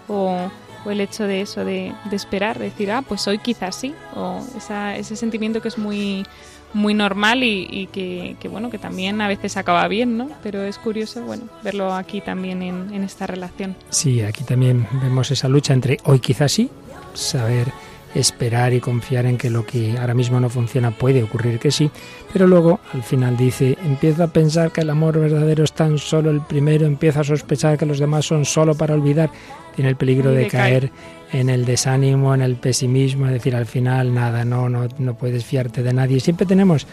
[0.07, 0.37] O,
[0.85, 3.95] o el hecho de eso, de, de, esperar, decir, ah, pues hoy quizás sí.
[4.15, 6.25] O esa, ese sentimiento que es muy,
[6.73, 11.21] muy normal y, que, bueno que también a veces acaba bien no pero es curioso
[11.23, 15.99] bueno verlo aquí también en, en, esta relación sí aquí también vemos esa lucha entre
[16.03, 16.69] hoy quizás sí
[17.13, 17.71] saber
[18.15, 21.89] esperar y confiar en que lo que ahora mismo no funciona puede ocurrir que sí
[22.31, 26.29] pero luego al final dice empieza a pensar que el amor verdadero es tan solo
[26.29, 29.29] el primero empieza a sospechar que los demás son solo para olvidar
[29.75, 30.91] tiene el peligro de, caer
[31.31, 35.43] en el desánimo, en el pesimismo, es decir, al final nada, no, no, no puedes
[35.43, 36.19] fiarte de nadie.
[36.19, 36.87] Siempre tenemos,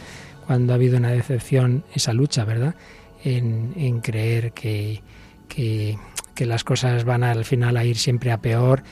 [0.47, 2.75] cuando ha habido una decepción, esa lucha, ¿verdad?
[3.23, 5.03] En, en creer que,
[5.47, 5.99] que,
[6.35, 8.83] que las cosas van al final a ir siempre a peor.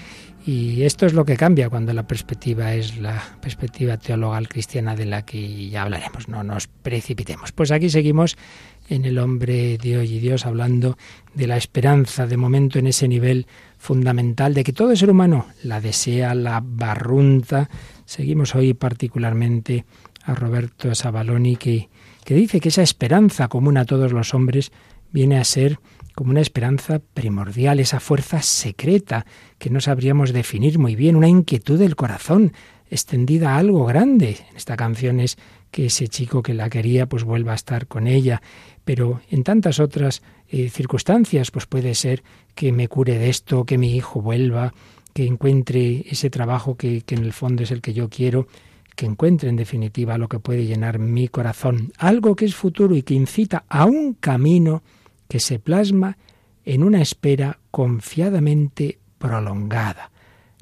[0.48, 5.04] Y esto es lo que cambia cuando la perspectiva es la perspectiva teologal cristiana de
[5.04, 6.26] la que ya hablaremos.
[6.26, 7.52] No nos precipitemos.
[7.52, 8.38] Pues aquí seguimos
[8.88, 10.96] en el hombre de hoy y Dios hablando
[11.34, 15.82] de la esperanza, de momento en ese nivel fundamental de que todo ser humano la
[15.82, 17.68] desea, la barrunta.
[18.06, 19.84] Seguimos hoy particularmente
[20.24, 21.90] a Roberto Sabaloni que,
[22.24, 24.72] que dice que esa esperanza común a todos los hombres
[25.10, 25.78] viene a ser
[26.14, 29.24] como una esperanza primordial, esa fuerza secreta
[29.58, 32.52] que no sabríamos definir muy bien, una inquietud del corazón,
[32.90, 34.38] extendida a algo grande.
[34.50, 35.38] En esta canción es
[35.70, 38.42] que ese chico que la quería pues vuelva a estar con ella,
[38.84, 43.78] pero en tantas otras eh, circunstancias pues puede ser que me cure de esto, que
[43.78, 44.74] mi hijo vuelva,
[45.12, 48.48] que encuentre ese trabajo que, que en el fondo es el que yo quiero,
[48.96, 53.02] que encuentre en definitiva lo que puede llenar mi corazón, algo que es futuro y
[53.02, 54.82] que incita a un camino
[55.28, 56.18] que se plasma
[56.64, 60.10] en una espera confiadamente prolongada.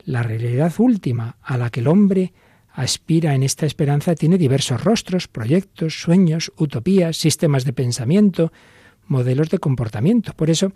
[0.05, 2.33] La realidad última a la que el hombre
[2.73, 8.53] aspira en esta esperanza tiene diversos rostros, proyectos, sueños, utopías, sistemas de pensamiento,
[9.07, 10.33] modelos de comportamiento.
[10.35, 10.73] Por eso,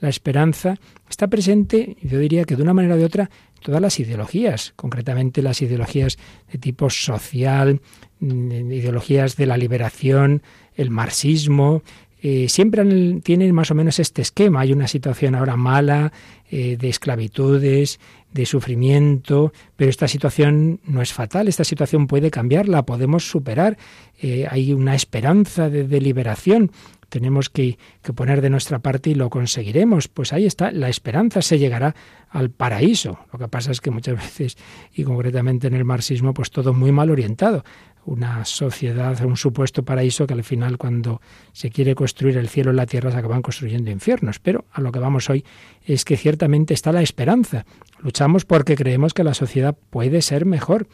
[0.00, 0.76] la esperanza
[1.08, 4.72] está presente, yo diría que de una manera o de otra, en todas las ideologías,
[4.76, 6.18] concretamente las ideologías
[6.50, 7.80] de tipo social,
[8.18, 10.42] mm, ideologías de la liberación,
[10.74, 11.82] el marxismo,
[12.26, 12.82] eh, siempre
[13.22, 14.62] tienen más o menos este esquema.
[14.62, 16.10] Hay una situación ahora mala
[16.50, 18.00] eh, de esclavitudes,
[18.32, 23.76] de sufrimiento, pero esta situación no es fatal, esta situación puede cambiar, la podemos superar,
[24.22, 26.72] eh, hay una esperanza de, liberación,
[27.10, 30.08] tenemos que, que, poner de nuestra parte y lo conseguiremos.
[30.08, 31.94] Pues ahí está, la esperanza se llegará
[32.30, 33.18] al paraíso.
[33.34, 34.56] Lo que pasa es que muchas veces,
[34.94, 37.64] y concretamente en el marxismo, pues todo muy mal orientado
[38.06, 41.20] una sociedad, un supuesto paraíso que al final cuando
[41.52, 44.38] se quiere construir el cielo y la tierra se acaban construyendo infiernos.
[44.38, 45.44] Pero a lo que vamos hoy
[45.84, 47.64] es que ciertamente está la esperanza.
[48.00, 50.86] Luchamos porque creemos que la sociedad puede ser mejor.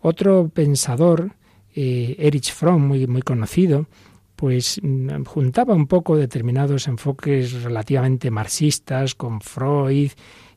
[0.00, 1.32] Otro pensador,
[1.74, 3.86] eh, Erich Fromm, muy, muy conocido,
[4.36, 10.10] pues mm, juntaba un poco determinados enfoques relativamente marxistas con Freud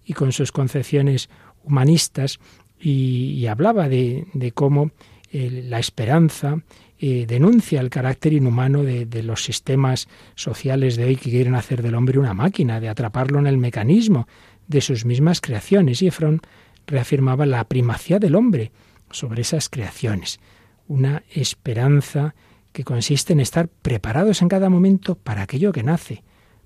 [0.03, 1.29] y con sus concepciones
[1.63, 2.39] humanistas
[2.79, 4.91] y, hablaba de, de cómo
[5.31, 6.59] la esperanza
[6.99, 11.95] eh, denuncia el carácter inhumano de, los sistemas sociales de hoy que quieren hacer del
[11.95, 14.27] hombre una máquina, de atraparlo en el mecanismo
[14.67, 16.01] de sus mismas creaciones.
[16.01, 16.41] Y Efron
[16.87, 18.71] reafirmaba la primacía del hombre
[19.11, 20.39] sobre esas creaciones,
[20.87, 22.33] una esperanza
[22.71, 26.23] que consiste en estar preparados en cada momento para aquello que nace,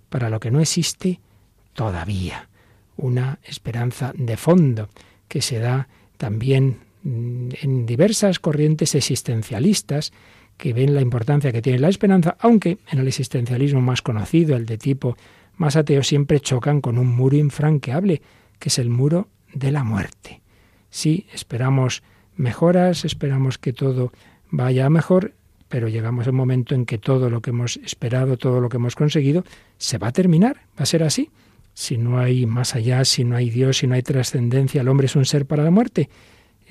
[0.09, 1.19] para lo que no existe
[1.73, 2.49] todavía,
[2.95, 4.89] una esperanza de fondo
[5.27, 10.11] que se da también en diversas corrientes existencialistas
[10.57, 14.65] que ven la importancia que tiene la esperanza, aunque en el existencialismo más conocido, el
[14.65, 15.17] de tipo
[15.57, 18.21] más ateo, siempre chocan con un muro infranqueable,
[18.59, 20.41] que es el muro de la muerte.
[20.89, 22.03] Sí, esperamos
[22.35, 24.11] mejoras, esperamos que todo
[24.49, 25.33] vaya mejor,
[25.67, 28.77] pero llegamos a un momento en que todo lo que hemos esperado, todo lo que
[28.77, 29.43] hemos conseguido,
[29.77, 31.31] se va a terminar, va a ser así.
[31.73, 35.05] Si no hay más allá, si no hay Dios, si no hay trascendencia, el hombre
[35.05, 36.09] es un ser para la muerte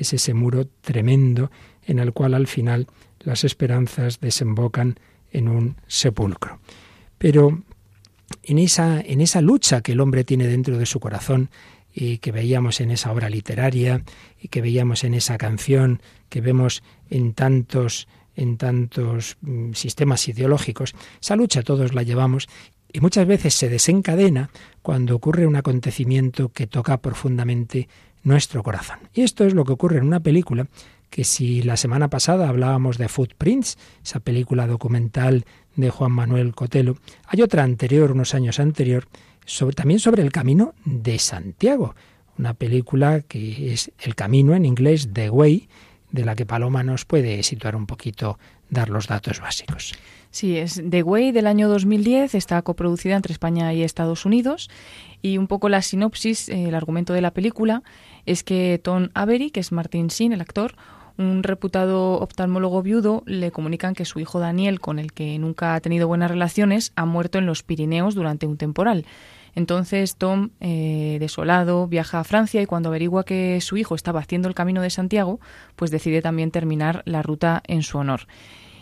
[0.03, 1.51] es ese muro tremendo
[1.87, 2.87] en el cual al final
[3.21, 4.99] las esperanzas desembocan
[5.31, 6.61] en un sepulcro.
[7.19, 7.63] Pero
[8.43, 11.51] en esa, en esa lucha que el hombre tiene dentro de su corazón,
[11.93, 14.05] y que veíamos en esa obra literaria,
[14.41, 20.95] y que veíamos en esa canción, que vemos en tantos en tantos mm, sistemas ideológicos,
[21.21, 22.49] esa lucha todos la llevamos
[22.93, 24.51] y muchas veces se desencadena
[24.83, 27.89] cuando ocurre un acontecimiento que toca profundamente
[28.23, 28.99] nuestro corazón.
[29.15, 30.67] Y esto es lo que ocurre en una película
[31.11, 36.97] que si la semana pasada hablábamos de Footprints, esa película documental de Juan Manuel Cotelo,
[37.27, 39.09] hay otra anterior, unos años anterior,
[39.75, 41.97] también sobre el camino de Santiago,
[42.39, 45.69] una película que es El Camino en inglés, The Way,
[46.13, 49.95] de la que Paloma nos puede situar un poquito, dar los datos básicos.
[50.31, 54.71] Sí, es The Way del año 2010, está coproducida entre España y Estados Unidos
[55.23, 57.83] y un poco la sinopsis, eh, el argumento de la película
[58.31, 60.77] es que Tom Avery, que es Martin Sheen, el actor,
[61.19, 65.81] un reputado oftalmólogo viudo, le comunican que su hijo Daniel, con el que nunca ha
[65.81, 69.05] tenido buenas relaciones, ha muerto en los Pirineos durante un temporal.
[69.57, 74.47] Entonces Tom, eh, desolado, viaja a Francia y cuando averigua que su hijo estaba haciendo
[74.47, 75.41] el camino de Santiago,
[75.75, 78.29] pues decide también terminar la ruta en su honor.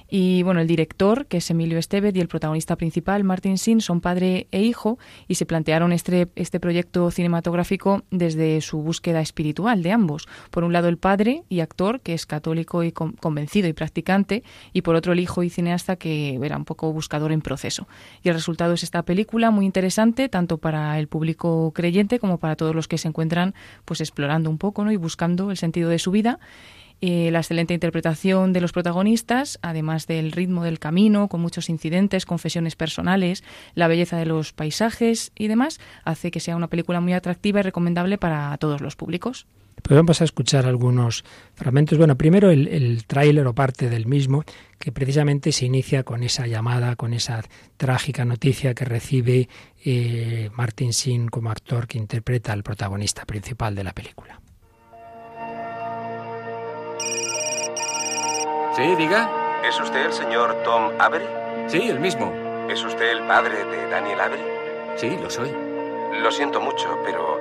[0.08, 4.00] Y bueno, el director, que es Emilio Estevez, y el protagonista principal, Martin Sin, son
[4.00, 9.92] padre e hijo y se plantearon este, este proyecto cinematográfico desde su búsqueda espiritual de
[9.92, 10.26] ambos.
[10.50, 14.42] Por un lado, el padre y actor, que es católico y convencido y practicante,
[14.72, 17.86] y por otro, el hijo y cineasta, que era un poco buscador en proceso.
[18.22, 22.56] Y el resultado es esta película muy interesante, tanto para el público creyente como para
[22.56, 23.54] todos los que se encuentran
[23.84, 24.92] pues explorando un poco ¿no?
[24.92, 26.38] y buscando el sentido de su vida
[27.00, 32.26] eh, la excelente interpretación de los protagonistas, además del ritmo del camino, con muchos incidentes,
[32.26, 33.44] confesiones personales,
[33.74, 37.62] la belleza de los paisajes y demás, hace que sea una película muy atractiva y
[37.62, 39.46] recomendable para todos los públicos.
[39.82, 41.24] Pues vamos a escuchar algunos
[41.54, 41.98] fragmentos.
[41.98, 44.44] Bueno, primero el, tráiler o parte del mismo,
[44.78, 47.44] que precisamente se inicia con esa llamada, con esa
[47.76, 49.48] trágica noticia que recibe
[49.84, 54.40] eh, Martin Sin como actor que interpreta al protagonista principal de la película.
[58.78, 59.28] Sí, diga.
[59.68, 61.26] ¿Es usted el señor Tom Avery?
[61.66, 62.32] Sí, el mismo.
[62.70, 64.44] ¿Es usted el padre de Daniel Avery?
[64.94, 65.52] Sí, lo soy.
[66.22, 67.40] Lo siento mucho, pero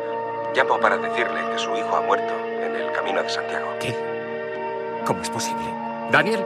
[0.55, 3.67] llamo para decirle que su hijo ha muerto en el camino de Santiago.
[3.79, 3.95] ¿Qué?
[5.05, 5.63] ¿Cómo es posible?
[6.09, 6.43] Daniel,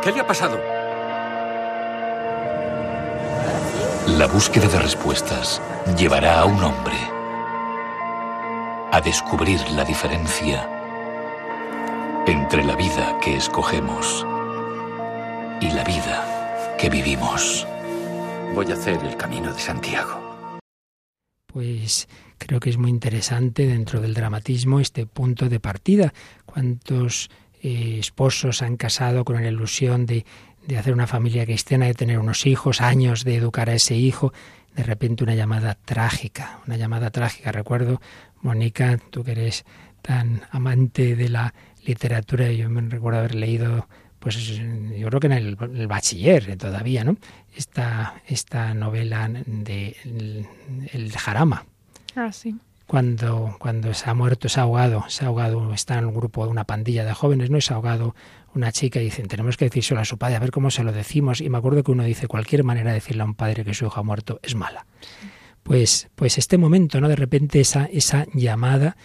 [0.00, 0.58] ¿qué le ha pasado?
[4.16, 5.60] La búsqueda de respuestas
[5.94, 6.96] llevará a un hombre
[8.92, 10.66] a descubrir la diferencia
[12.26, 14.26] entre la vida que escogemos
[15.60, 17.66] y la vida que vivimos.
[18.54, 20.58] Voy a hacer el camino de Santiago.
[21.46, 22.08] Pues
[22.38, 26.12] creo que es muy interesante dentro del dramatismo este punto de partida.
[26.44, 27.30] ¿Cuántos
[27.62, 30.26] eh, esposos han casado con la ilusión de,
[30.66, 34.32] de hacer una familia cristiana, de tener unos hijos, años de educar a ese hijo?
[34.74, 37.52] De repente una llamada trágica, una llamada trágica.
[37.52, 38.00] Recuerdo,
[38.42, 39.64] Mónica, tú que eres
[40.02, 41.54] tan amante de la
[41.86, 43.86] literatura, yo me recuerdo haber leído
[44.18, 47.16] pues yo creo que en el, el, bachiller todavía, ¿no?
[47.54, 50.46] Esta, esta novela de el,
[50.92, 51.64] el Jarama.
[52.16, 52.56] Ah, sí.
[52.86, 56.44] Cuando, cuando se ha muerto, se ha ahogado, se ha ahogado, está en un grupo
[56.44, 57.58] de una pandilla de jóvenes, ¿no?
[57.58, 58.16] Y se ha ahogado
[58.54, 60.92] una chica y dicen, tenemos que decírselo a su padre, a ver cómo se lo
[60.92, 61.40] decimos.
[61.40, 63.86] Y me acuerdo que uno dice, cualquier manera de decirle a un padre que su
[63.86, 64.86] hijo ha muerto es mala.
[65.62, 67.08] Pues, pues este momento, ¿no?
[67.08, 68.96] De repente esa, esa llamada,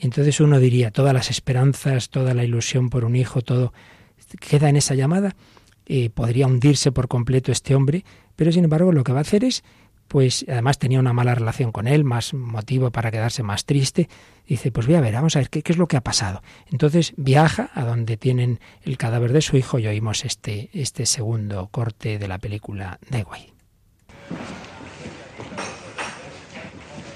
[0.00, 3.74] y entonces uno diría, todas las esperanzas, toda la ilusión por un hijo, todo
[4.38, 5.36] queda en esa llamada,
[5.84, 9.44] eh, podría hundirse por completo este hombre, pero sin embargo lo que va a hacer
[9.44, 9.62] es,
[10.08, 14.08] pues además tenía una mala relación con él, más motivo para quedarse más triste,
[14.46, 16.42] dice, pues voy a ver, vamos a ver qué, qué es lo que ha pasado.
[16.70, 21.68] Entonces viaja a donde tienen el cadáver de su hijo y oímos este, este segundo
[21.70, 23.52] corte de la película de Guay.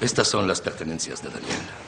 [0.02, 1.83] Estas son las pertenencias de Daniel.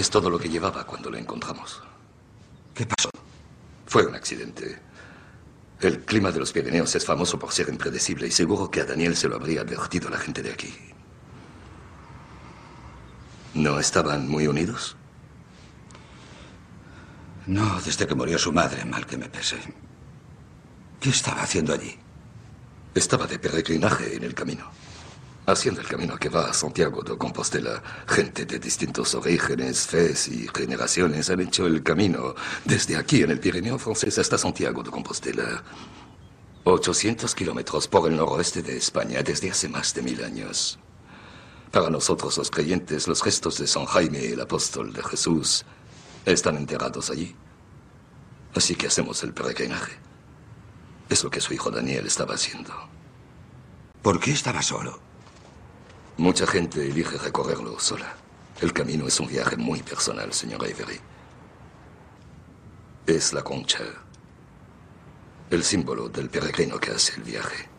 [0.00, 1.82] Es todo lo que llevaba cuando lo encontramos.
[2.74, 3.10] ¿Qué pasó?
[3.84, 4.80] Fue un accidente.
[5.78, 9.14] El clima de los Pirineos es famoso por ser impredecible y seguro que a Daniel
[9.14, 10.74] se lo habría advertido la gente de aquí.
[13.52, 14.96] ¿No estaban muy unidos?
[17.46, 19.58] No, desde que murió su madre, mal que me pese.
[20.98, 21.94] ¿Qué estaba haciendo allí?
[22.94, 24.70] Estaba de peregrinaje en el camino.
[25.50, 30.46] Haciendo el camino que va a Santiago de Compostela, gente de distintos orígenes, fes y
[30.54, 35.64] generaciones han hecho el camino desde aquí en el Pirineo francés hasta Santiago de Compostela.
[36.62, 40.78] 800 kilómetros por el noroeste de España desde hace más de mil años.
[41.72, 45.64] Para nosotros los creyentes, los restos de San Jaime, el apóstol de Jesús,
[46.26, 47.34] están enterrados allí.
[48.54, 49.94] Así que hacemos el peregrinaje.
[51.08, 52.72] Es lo que su hijo Daniel estaba haciendo.
[54.00, 55.09] ¿Por qué estaba solo?
[56.20, 58.14] Mucha gente elige recorrerlo sola.
[58.60, 61.00] El camino es un viaje muy personal, señor Avery.
[63.06, 63.78] Es la concha,
[65.48, 67.70] el símbolo del peregrino que hace el viaje.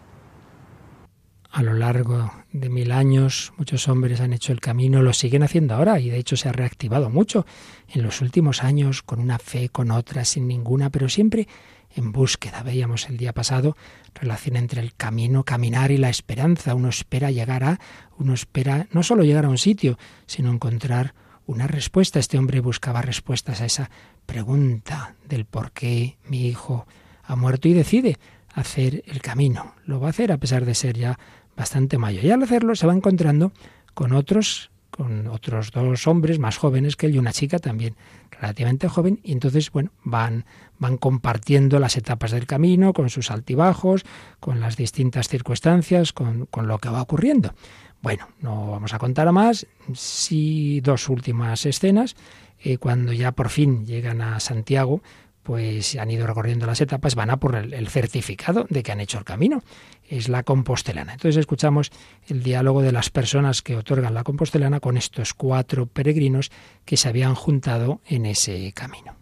[1.52, 5.76] A lo largo de mil años, muchos hombres han hecho el camino, lo siguen haciendo
[5.76, 7.46] ahora y de hecho se ha reactivado mucho
[7.90, 11.48] en los últimos años, con una fe, con otra, sin ninguna, pero siempre
[11.96, 12.64] en búsqueda.
[12.64, 13.76] Veíamos el día pasado
[14.14, 16.76] relación entre el camino, caminar y la esperanza.
[16.76, 17.80] Uno espera llegar a,
[18.18, 21.14] uno espera no solo llegar a un sitio, sino encontrar
[21.46, 22.20] una respuesta.
[22.20, 23.90] Este hombre buscaba respuestas a esa
[24.26, 26.88] pregunta del por qué mi hijo
[27.24, 28.18] ha muerto y decide
[28.54, 29.76] hacer el camino.
[29.86, 31.20] Lo va a hacer a pesar de ser ya
[31.56, 32.26] bastante mayor.
[32.26, 33.52] Y al hacerlo se va encontrando
[33.94, 37.96] con otros con otros dos hombres más jóvenes que él y una chica también
[38.30, 40.46] relativamente joven y entonces bueno van
[40.78, 44.04] van compartiendo las etapas del camino con sus altibajos
[44.40, 47.54] con las distintas circunstancias con, con lo que va ocurriendo.
[48.02, 52.16] Bueno no vamos a contar más sí dos últimas escenas
[52.60, 55.02] eh, cuando ya por fin llegan a Santiago
[55.44, 59.00] pues han ido recorriendo las etapas, van a por el, el, certificado de que han
[59.00, 59.64] hecho el camino.
[60.08, 61.14] Es la compostelana.
[61.14, 61.92] Entonces escuchamos
[62.28, 66.52] el diálogo de las personas que otorgan la compostelana con estos cuatro peregrinos
[66.86, 69.16] que se habían juntado en ese camino.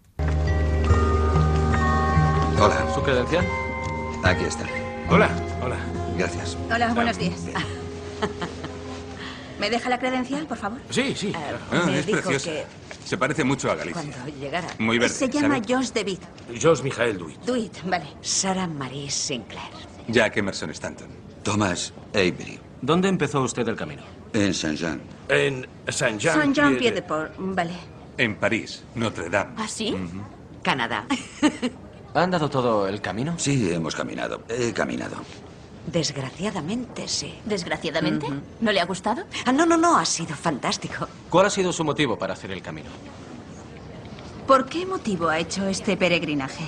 [2.61, 2.85] Hola.
[2.93, 3.45] ¿Su credencial?
[4.23, 4.65] Aquí está.
[5.09, 5.29] Hola,
[5.61, 5.77] hola.
[6.17, 6.57] Gracias.
[6.73, 7.39] Hola, buenos días.
[9.59, 10.79] ¿Me deja la credencial, por favor?
[10.89, 11.31] Sí, sí.
[11.35, 11.85] Ah, claro.
[11.87, 12.51] me es dijo preciosa.
[12.51, 12.65] que
[13.09, 14.03] Se parece mucho a Galicia.
[14.03, 14.67] cuando llegara.
[14.77, 15.73] Muy verde, Se llama ¿sabe?
[15.73, 16.21] Josh DeWitt.
[16.61, 17.39] Jos Mijael Duit.
[17.41, 18.05] Duit, vale.
[18.21, 19.71] Sara Marie Sinclair.
[20.09, 21.07] Jack Emerson Stanton.
[21.41, 22.59] Thomas Avery.
[22.83, 24.03] ¿Dónde empezó usted el camino?
[24.33, 25.01] En Saint-Jean.
[25.27, 26.35] En Saint-Jean.
[26.39, 27.73] Saint Jean Pied de Port, vale.
[28.19, 29.53] En París, Notre Dame.
[29.57, 29.95] ¿Ah, sí?
[30.61, 31.07] Canadá.
[32.13, 33.33] ¿Ha andado todo el camino?
[33.39, 34.43] Sí, hemos caminado.
[34.49, 35.15] He caminado.
[35.87, 37.33] Desgraciadamente, sí.
[37.45, 38.27] ¿Desgraciadamente?
[38.59, 39.23] ¿No le ha gustado?
[39.45, 41.07] Ah, no, no, no, ha sido fantástico.
[41.29, 42.89] ¿Cuál ha sido su motivo para hacer el camino?
[44.45, 46.63] ¿Por qué motivo ha hecho este peregrinaje?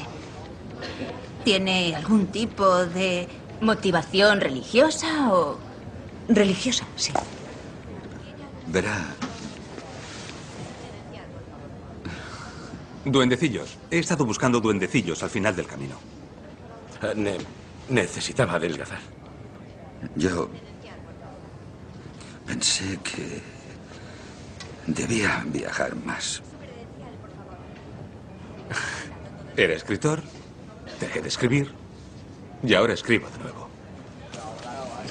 [1.44, 3.28] ¿Tiene algún tipo de
[3.62, 5.60] motivación religiosa o...?
[6.28, 7.12] Religiosa, sí.
[8.68, 9.04] Verá,
[13.04, 13.78] Duendecillos.
[13.90, 15.96] He estado buscando duendecillos al final del camino.
[17.16, 17.38] Ne-
[17.92, 19.00] necesitaba adelgazar.
[20.16, 20.50] yo
[22.48, 23.42] pensé que
[24.88, 26.42] debía viajar más.
[29.58, 30.22] Era escritor,
[31.00, 31.72] dejé de escribir
[32.64, 33.68] y ahora escribo de nuevo.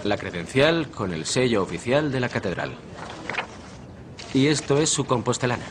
[0.05, 2.73] La credencial con el sello oficial de la catedral.
[4.33, 5.67] Y esto es su compostelana.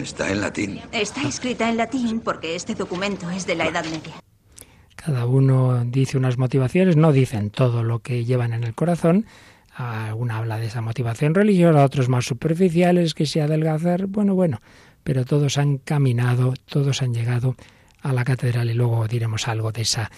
[0.00, 0.80] Está en latín.
[0.92, 4.14] Está escrita en latín porque este documento es de la Edad Media.
[5.04, 9.26] Cada uno dice unas motivaciones, no dicen todo lo que llevan en el corazón.
[9.74, 14.60] Alguna habla de esa motivación religiosa, otros más superficiales, que se adelgazar, bueno, bueno,
[15.02, 17.56] pero todos han caminado, todos han llegado
[18.00, 20.10] a la catedral y luego diremos algo de esa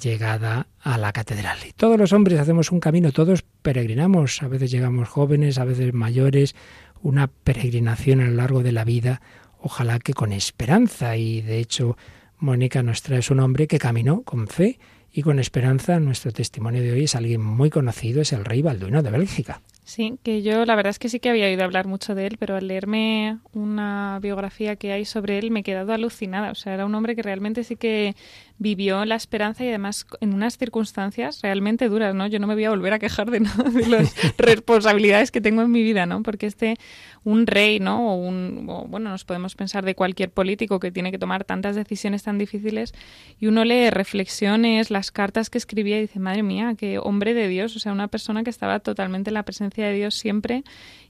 [0.00, 1.58] llegada a la catedral.
[1.68, 5.92] Y todos los hombres hacemos un camino, todos peregrinamos, a veces llegamos jóvenes, a veces
[5.92, 6.54] mayores,
[7.02, 9.20] una peregrinación a lo largo de la vida,
[9.58, 11.16] ojalá que con esperanza.
[11.16, 11.96] Y de hecho,
[12.40, 14.78] Mónica nos trae un hombre que caminó con fe
[15.12, 16.00] y con esperanza.
[16.00, 19.60] Nuestro testimonio de hoy es alguien muy conocido, es el rey Balduino de Bélgica.
[19.84, 22.36] Sí, que yo la verdad es que sí que había oído hablar mucho de él,
[22.38, 26.52] pero al leerme una biografía que hay sobre él me he quedado alucinada.
[26.52, 28.14] O sea, era un hombre que realmente sí que
[28.60, 32.26] vivió la esperanza y además en unas circunstancias realmente duras, ¿no?
[32.26, 35.62] Yo no me voy a volver a quejar de nada de las responsabilidades que tengo
[35.62, 36.22] en mi vida, ¿no?
[36.22, 36.76] Porque este,
[37.24, 38.12] un rey, ¿no?
[38.12, 41.74] O un, o, bueno, nos podemos pensar de cualquier político que tiene que tomar tantas
[41.74, 42.92] decisiones tan difíciles
[43.38, 47.48] y uno lee reflexiones, las cartas que escribía y dice, madre mía, qué hombre de
[47.48, 50.64] Dios, o sea, una persona que estaba totalmente en la presencia de Dios siempre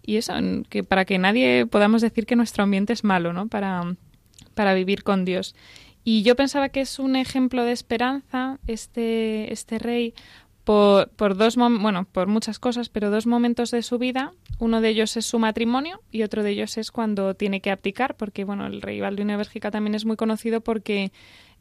[0.07, 0.34] y eso,
[0.68, 3.48] que para que nadie podamos decir que nuestro ambiente es malo, ¿no?
[3.48, 3.96] Para,
[4.55, 5.57] para vivir con Dios.
[6.12, 10.12] Y yo pensaba que es un ejemplo de esperanza este, este rey
[10.64, 14.32] por, por dos bueno, por muchas cosas, pero dos momentos de su vida.
[14.58, 18.16] Uno de ellos es su matrimonio y otro de ellos es cuando tiene que abdicar,
[18.16, 21.12] porque bueno, el rey Balduino de Bélgica también es muy conocido porque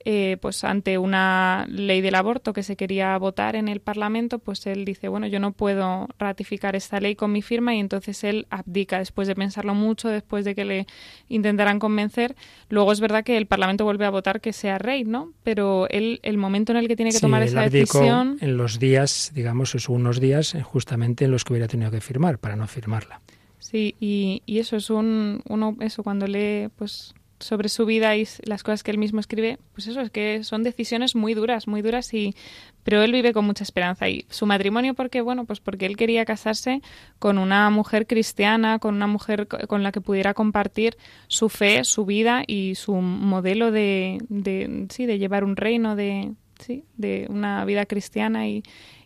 [0.06, 4.66] eh, pues ante una ley del aborto que se quería votar en el Parlamento, pues
[4.66, 8.47] él dice, bueno, yo no puedo ratificar esta ley con mi firma y entonces él
[8.50, 10.88] abdica después de pensarlo mucho, después de que le
[11.28, 12.36] intentaran convencer.
[12.70, 15.34] Luego es verdad que el Parlamento vuelve a votar que sea rey, ¿no?
[15.43, 18.38] Pero él, el momento en el que tiene que Sí, tomar esa decisión...
[18.39, 22.02] en los días, digamos, es unos días eh, justamente en los que hubiera tenido que
[22.02, 23.22] firmar para no firmarla.
[23.60, 28.28] Sí, y, y eso es un, uno, eso cuando lee, pues sobre su vida y
[28.44, 31.82] las cosas que él mismo escribe, pues eso es que son decisiones muy duras, muy
[31.82, 32.36] duras y
[32.84, 36.26] pero él vive con mucha esperanza y su matrimonio porque bueno, pues porque él quería
[36.26, 36.82] casarse
[37.20, 41.84] con una mujer cristiana, con una mujer co- con la que pudiera compartir su fe,
[41.84, 47.26] su vida y su modelo de, de sí, de llevar un reino de sí, de
[47.30, 48.64] una vida cristiana y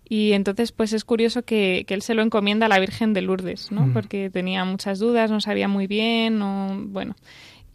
[0.09, 3.21] y entonces, pues es curioso que, que él se lo encomienda a la Virgen de
[3.21, 3.87] Lourdes, ¿no?
[3.87, 3.93] Mm.
[3.93, 7.15] Porque tenía muchas dudas, no sabía muy bien, no, bueno.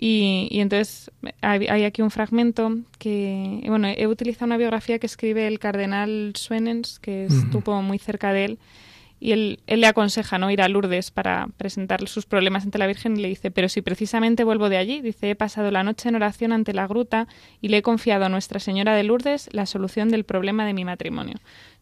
[0.01, 5.07] Y, y entonces hay, hay aquí un fragmento que, bueno, he utilizado una biografía que
[5.07, 8.59] escribe el cardenal Suenens, que estuvo muy cerca de él,
[9.19, 12.87] y él, él le aconseja no ir a Lourdes para presentar sus problemas ante la
[12.87, 16.09] Virgen y le dice, pero si precisamente vuelvo de allí, dice, he pasado la noche
[16.09, 17.27] en oración ante la gruta
[17.61, 20.85] y le he confiado a Nuestra Señora de Lourdes la solución del problema de mi
[20.85, 21.39] matrimonio.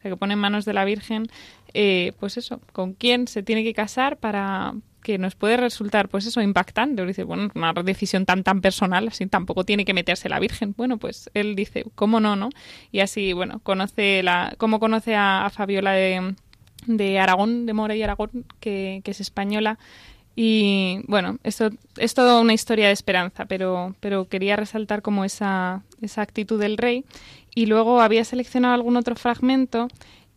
[0.08, 1.26] Que pone en manos de la Virgen,
[1.74, 6.26] eh, pues eso, con quién se tiene que casar para que nos puede resultar, pues
[6.26, 7.06] eso, impactante.
[7.06, 10.74] Dice, bueno, una decisión tan tan personal, así tampoco tiene que meterse la Virgen.
[10.76, 12.50] Bueno, pues él dice, ¿cómo no, no?
[12.90, 16.34] Y así, bueno, conoce la, cómo conoce a, a Fabiola de,
[16.86, 19.78] de Aragón, de Mora y Aragón, que, que es española.
[20.38, 25.82] Y bueno, esto es toda una historia de esperanza, pero, pero quería resaltar como esa,
[26.02, 27.06] esa actitud del rey.
[27.56, 29.88] Y luego había seleccionado algún otro fragmento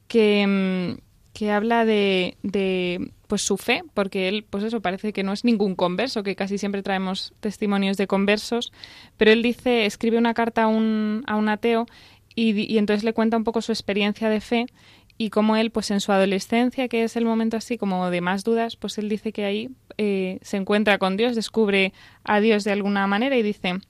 [0.08, 1.02] que, mm,
[1.34, 5.44] que habla de, de pues su fe, porque él, pues eso, parece que no es
[5.44, 8.72] ningún converso, que casi siempre traemos testimonios de conversos,
[9.18, 11.88] pero él dice, escribe una carta a un, a un ateo
[12.36, 14.68] y, y entonces le cuenta un poco su experiencia de fe
[15.18, 18.46] y cómo él, pues en su adolescencia, que es el momento así como de más
[18.46, 21.92] dudas, pues él dice que ahí eh, se encuentra con Dios, descubre
[22.24, 23.82] a Dios de alguna manera y dice,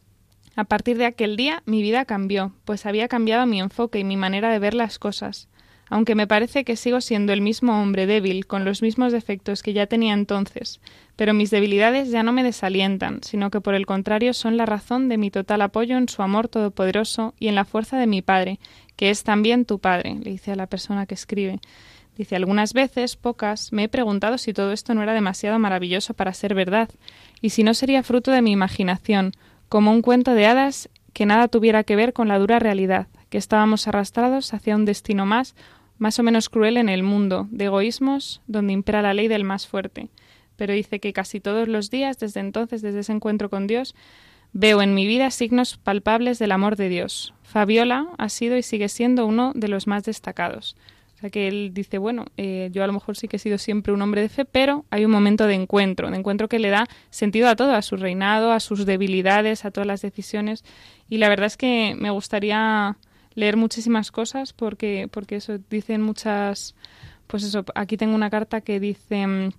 [0.55, 4.17] a partir de aquel día mi vida cambió, pues había cambiado mi enfoque y mi
[4.17, 5.47] manera de ver las cosas.
[5.89, 9.73] Aunque me parece que sigo siendo el mismo hombre débil, con los mismos defectos que
[9.73, 10.81] ya tenía entonces,
[11.15, 15.09] pero mis debilidades ya no me desalientan, sino que por el contrario son la razón
[15.09, 18.59] de mi total apoyo en su amor todopoderoso y en la fuerza de mi Padre,
[18.95, 21.59] que es también tu Padre, le dice a la persona que escribe.
[22.17, 26.33] Dice, algunas veces, pocas, me he preguntado si todo esto no era demasiado maravilloso para
[26.33, 26.89] ser verdad,
[27.41, 29.31] y si no sería fruto de mi imaginación,
[29.69, 33.37] como un cuento de hadas que nada tuviera que ver con la dura realidad, que
[33.37, 35.55] estábamos arrastrados hacia un destino más,
[35.97, 39.67] más o menos cruel en el mundo, de egoísmos, donde impera la ley del más
[39.67, 40.09] fuerte.
[40.55, 43.95] Pero dice que casi todos los días, desde entonces, desde ese encuentro con Dios,
[44.53, 47.33] veo en mi vida signos palpables del amor de Dios.
[47.43, 50.75] Fabiola ha sido y sigue siendo uno de los más destacados.
[51.19, 53.57] O sea que él dice, bueno, eh, yo a lo mejor sí que he sido
[53.57, 56.69] siempre un hombre de fe, pero hay un momento de encuentro, de encuentro que le
[56.69, 60.63] da sentido a todo, a su reinado, a sus debilidades, a todas las decisiones.
[61.09, 62.95] Y la verdad es que me gustaría
[63.35, 66.73] leer muchísimas cosas porque, porque eso dicen muchas,
[67.27, 69.49] pues eso, aquí tengo una carta que dice mm,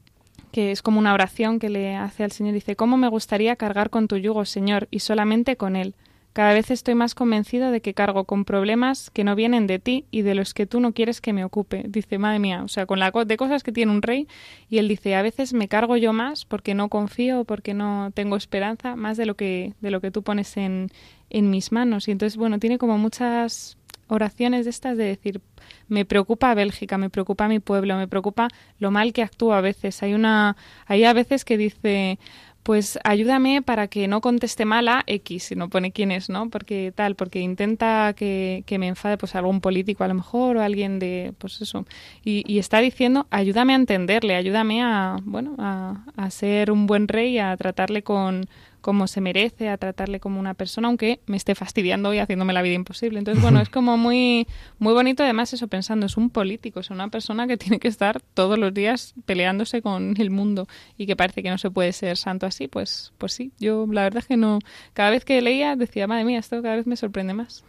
[0.53, 3.91] que es como una oración que le hace al Señor, dice, ¿cómo me gustaría cargar
[3.91, 5.95] con tu yugo, Señor, y solamente con él?
[6.33, 10.05] Cada vez estoy más convencido de que cargo con problemas que no vienen de ti
[10.13, 11.85] y de los que tú no quieres que me ocupe.
[11.89, 14.29] Dice, madre mía, o sea, con la de cosas que tiene un rey.
[14.69, 18.37] Y él dice, a veces me cargo yo más porque no confío, porque no tengo
[18.37, 20.89] esperanza, más de lo que, de lo que tú pones en,
[21.31, 22.07] en mis manos.
[22.07, 23.77] Y entonces, bueno, tiene como muchas
[24.11, 25.41] oraciones de estas de decir,
[25.89, 30.03] me preocupa Bélgica, me preocupa mi pueblo, me preocupa lo mal que actúa a veces.
[30.03, 30.57] Hay una,
[30.87, 32.19] hay a veces que dice,
[32.63, 36.51] pues ayúdame para que no conteste mal a X, si no pone quién es, ¿no?
[36.51, 40.63] Porque tal, porque intenta que, que, me enfade pues algún político a lo mejor o
[40.63, 41.87] alguien de, pues eso.
[42.25, 47.09] Y, y está diciendo, ayúdame a entenderle, ayúdame a, bueno, a, a ser un buen
[47.09, 48.47] rey, a tratarle con,
[48.81, 52.63] como se merece, a tratarle como una persona, aunque me esté fastidiando y haciéndome la
[52.63, 53.19] vida imposible.
[53.19, 54.47] Entonces, bueno, es como muy,
[54.79, 58.21] muy bonito además eso pensando, es un político, es una persona que tiene que estar
[58.35, 62.17] todos los días peleándose con el mundo y que parece que no se puede ser
[62.17, 64.59] santo así, pues, pues sí, yo la verdad es que no,
[64.93, 67.65] cada vez que leía decía, madre mía, esto cada vez me sorprende más.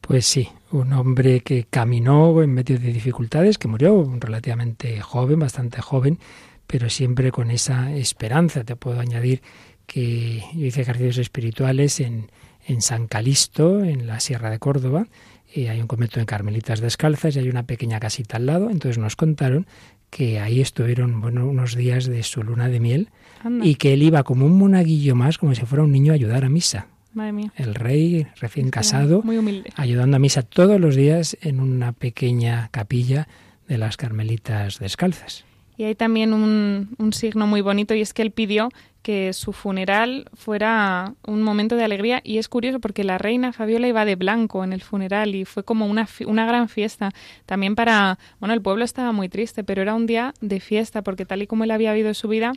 [0.00, 5.82] Pues sí, un hombre que caminó en medio de dificultades, que murió relativamente joven, bastante
[5.82, 6.20] joven,
[6.68, 8.62] pero siempre con esa esperanza.
[8.62, 9.42] Te puedo añadir
[9.86, 12.30] que yo hice ejercicios espirituales en,
[12.66, 15.06] en San Calisto, en la Sierra de Córdoba,
[15.52, 18.68] y hay un convento de carmelitas descalzas y hay una pequeña casita al lado.
[18.70, 19.66] Entonces nos contaron
[20.10, 23.08] que ahí estuvieron bueno, unos días de su luna de miel
[23.42, 23.66] Anda.
[23.66, 26.44] y que él iba como un monaguillo más, como si fuera un niño a ayudar
[26.44, 26.88] a misa.
[27.12, 27.52] Madre mía.
[27.56, 29.72] El rey recién casado, muy humilde.
[29.76, 33.26] ayudando a misa todos los días en una pequeña capilla
[33.68, 35.44] de las carmelitas descalzas.
[35.76, 38.70] Y hay también un, un, signo muy bonito y es que él pidió
[39.02, 43.86] que su funeral fuera un momento de alegría y es curioso porque la reina Fabiola
[43.86, 47.12] iba de blanco en el funeral y fue como una, una gran fiesta.
[47.44, 51.24] También para, bueno, el pueblo estaba muy triste, pero era un día de fiesta porque
[51.24, 52.52] tal y como él había vivido su vida,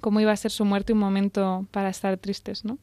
[0.00, 2.78] cómo iba a ser su muerte un momento para estar tristes, ¿no?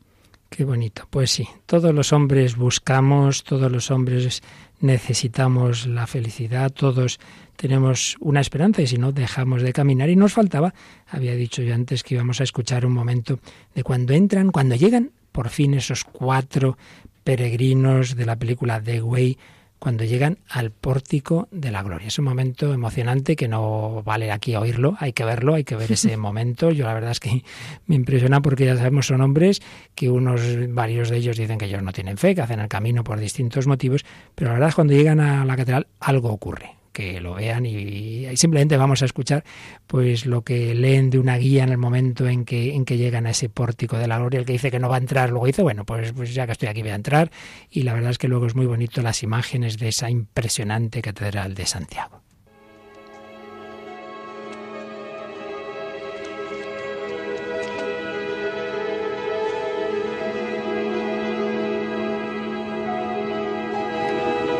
[0.50, 1.08] Qué bonito.
[1.10, 4.42] Pues sí, todos los hombres buscamos, todos los hombres
[4.80, 7.20] necesitamos la felicidad, todos
[7.56, 10.74] tenemos una esperanza y si no dejamos de caminar y nos faltaba,
[11.08, 13.40] había dicho yo antes que íbamos a escuchar un momento
[13.74, 16.78] de cuando entran, cuando llegan por fin esos cuatro
[17.24, 19.38] peregrinos de la película The Way,
[19.80, 22.08] cuando llegan al pórtico de la gloria.
[22.08, 25.92] Es un momento emocionante que no vale aquí oírlo, hay que verlo, hay que ver
[25.92, 26.72] ese momento.
[26.72, 27.44] Yo la verdad es que
[27.86, 29.62] me impresiona porque ya sabemos son hombres
[29.96, 33.04] que unos varios de ellos dicen que ellos no tienen fe, que hacen el camino
[33.04, 34.06] por distintos motivos,
[34.36, 37.64] pero la verdad es que cuando llegan a la catedral algo ocurre que lo vean
[37.68, 39.44] y, simplemente vamos a escuchar
[39.86, 43.28] pues lo que leen de una guía en el momento en que, en que llegan
[43.28, 45.46] a ese pórtico de la gloria, el que dice que no va a entrar, luego
[45.46, 47.30] dice, bueno, pues, pues ya que estoy aquí voy a entrar
[47.70, 51.54] y la verdad es que luego es muy bonito las imágenes de esa impresionante catedral
[51.54, 52.24] de Santiago.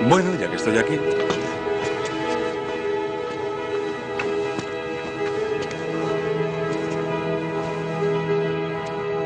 [0.08, 1.00] Bueno, ya que estoy aquí,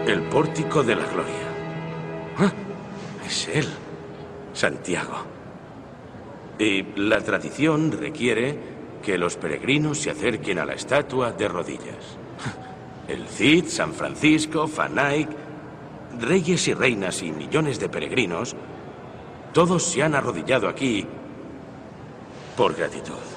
[0.07, 1.47] El pórtico de la gloria.
[2.37, 2.51] Ah,
[3.25, 3.67] es él,
[4.53, 5.17] Santiago.
[6.57, 8.57] Y la tradición requiere
[9.03, 12.17] que los peregrinos se acerquen a la estatua de rodillas.
[13.07, 15.29] El Cid, San Francisco, Fanaik,
[16.19, 18.55] reyes y reinas y millones de peregrinos,
[19.53, 21.05] todos se han arrodillado aquí
[22.55, 23.30] por gratitud.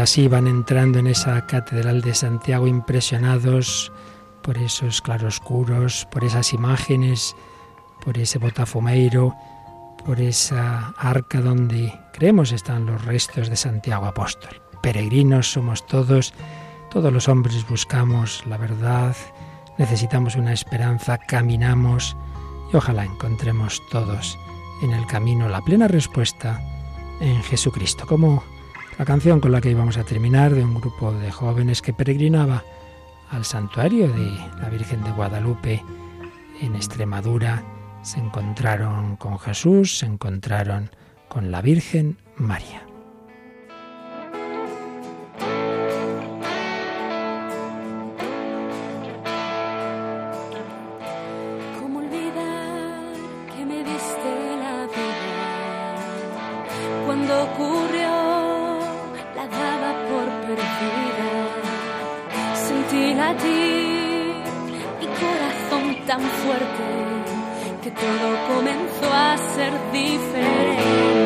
[0.00, 3.92] Así van entrando en esa catedral de Santiago impresionados
[4.42, 7.36] por esos claroscuros, por esas imágenes,
[8.04, 9.34] por ese botafumeiro,
[10.04, 14.62] por esa arca donde creemos están los restos de Santiago Apóstol.
[14.82, 16.32] Peregrinos somos todos,
[16.90, 19.14] todos los hombres buscamos la verdad,
[19.76, 22.16] necesitamos una esperanza, caminamos
[22.72, 24.38] y ojalá encontremos todos
[24.82, 26.60] en el camino la plena respuesta
[27.20, 28.42] en Jesucristo, como
[29.00, 32.62] la canción con la que íbamos a terminar de un grupo de jóvenes que peregrinaba
[33.30, 34.30] al santuario de
[34.60, 35.82] la Virgen de Guadalupe
[36.60, 37.64] en Extremadura,
[38.02, 40.90] se encontraron con Jesús, se encontraron
[41.30, 42.89] con la Virgen María.
[67.90, 71.19] Todo comenzó a ser diferente.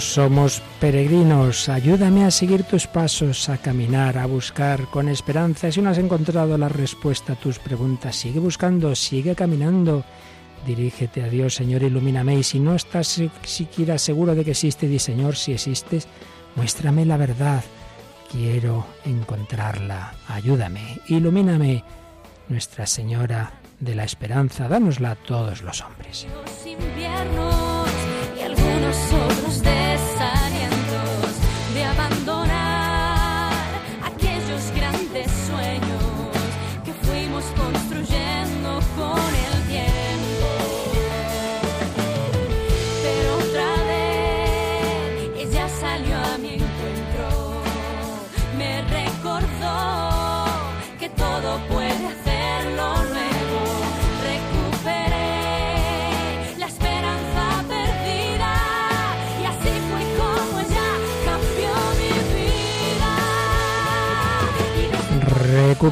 [0.00, 1.68] Somos peregrinos.
[1.68, 5.70] Ayúdame a seguir tus pasos, a caminar, a buscar con esperanza.
[5.70, 10.04] Si no has encontrado la respuesta a tus preguntas, sigue buscando, sigue caminando.
[10.66, 12.36] Dirígete a Dios, Señor, ilumíname.
[12.36, 16.06] Y si no estás si- siquiera seguro de que existe, di, Señor, si existes,
[16.56, 17.62] muéstrame la verdad.
[18.30, 20.14] Quiero encontrarla.
[20.28, 21.84] Ayúdame, ilumíname.
[22.48, 26.26] Nuestra Señora de la Esperanza, dánosla a todos los hombres.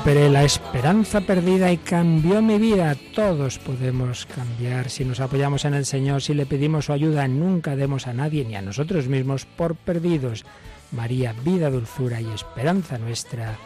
[0.01, 2.97] Recuperé la esperanza perdida y cambió mi vida.
[3.15, 7.29] Todos podemos cambiar si nos apoyamos en el Señor, si le pedimos su ayuda.
[7.29, 10.47] Nunca demos a nadie ni a nosotros mismos por perdidos.
[10.91, 13.59] María, vida, dulzura y esperanza nuestra,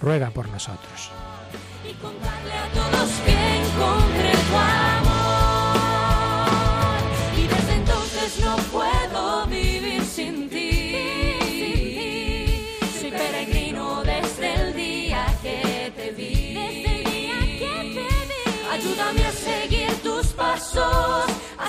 [0.00, 1.10] ruega por nosotros.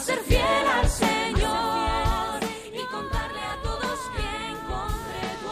[0.04, 2.42] Ser fiel al Señor
[2.74, 5.48] y contarle a todos que encontré tu.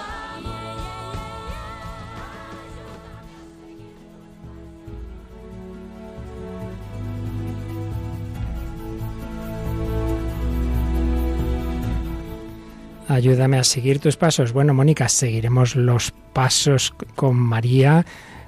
[13.13, 14.51] Ayúdame a seguir tus pasos.
[14.51, 18.05] Bueno, Mónica, seguiremos los pasos con María,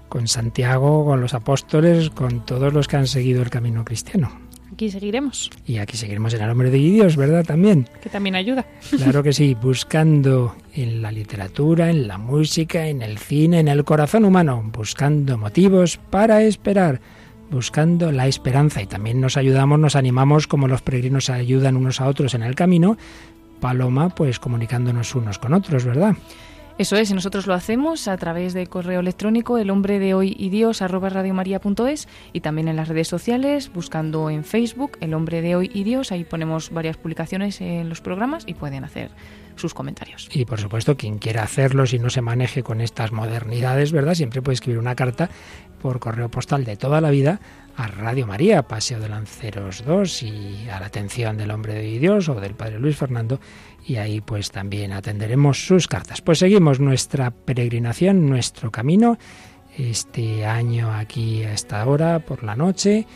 [0.09, 4.42] con Santiago, con los apóstoles, con todos los que han seguido el camino cristiano.
[4.73, 7.45] Aquí seguiremos, Y aquí seguiremos en el hombre de Dios, ¿verdad?
[7.45, 7.87] También.
[8.01, 8.65] que también ayuda.
[8.89, 13.83] Claro que sí, buscando en la literatura, en la música, en el cine, en el
[13.83, 17.01] corazón humano, buscando motivos para esperar,
[17.51, 22.07] buscando la esperanza y también nos ayudamos, nos animamos como los peregrinos ayudan unos a
[22.07, 22.97] otros en el camino,
[23.59, 26.15] Paloma pues comunicándonos unos con otros, ¿verdad?
[26.79, 30.35] Eso es, y nosotros lo hacemos a través de correo electrónico el hombre de hoy
[30.37, 35.55] y Dios radiomaria.es y también en las redes sociales buscando en Facebook el hombre de
[35.55, 39.11] hoy y Dios, ahí ponemos varias publicaciones en los programas y pueden hacer
[39.55, 40.27] sus comentarios.
[40.33, 44.15] Y por supuesto, quien quiera hacerlo, si no se maneje con estas modernidades, ¿verdad?
[44.15, 45.29] Siempre puede escribir una carta
[45.79, 47.39] por correo postal de toda la vida
[47.75, 52.29] a Radio María, Paseo de Lanceros 2 y a la atención del hombre de Dios
[52.29, 53.39] o del Padre Luis Fernando
[53.85, 56.21] y ahí pues también atenderemos sus cartas.
[56.21, 59.17] Pues seguimos nuestra peregrinación, nuestro camino
[59.77, 63.07] este año aquí a esta hora por la noche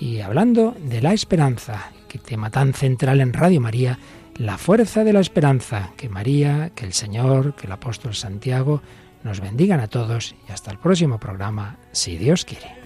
[0.00, 3.98] y hablando de la esperanza, que tema tan central en Radio María,
[4.36, 8.82] la fuerza de la esperanza, que María, que el Señor, que el apóstol Santiago
[9.24, 12.85] nos bendigan a todos y hasta el próximo programa, si Dios quiere.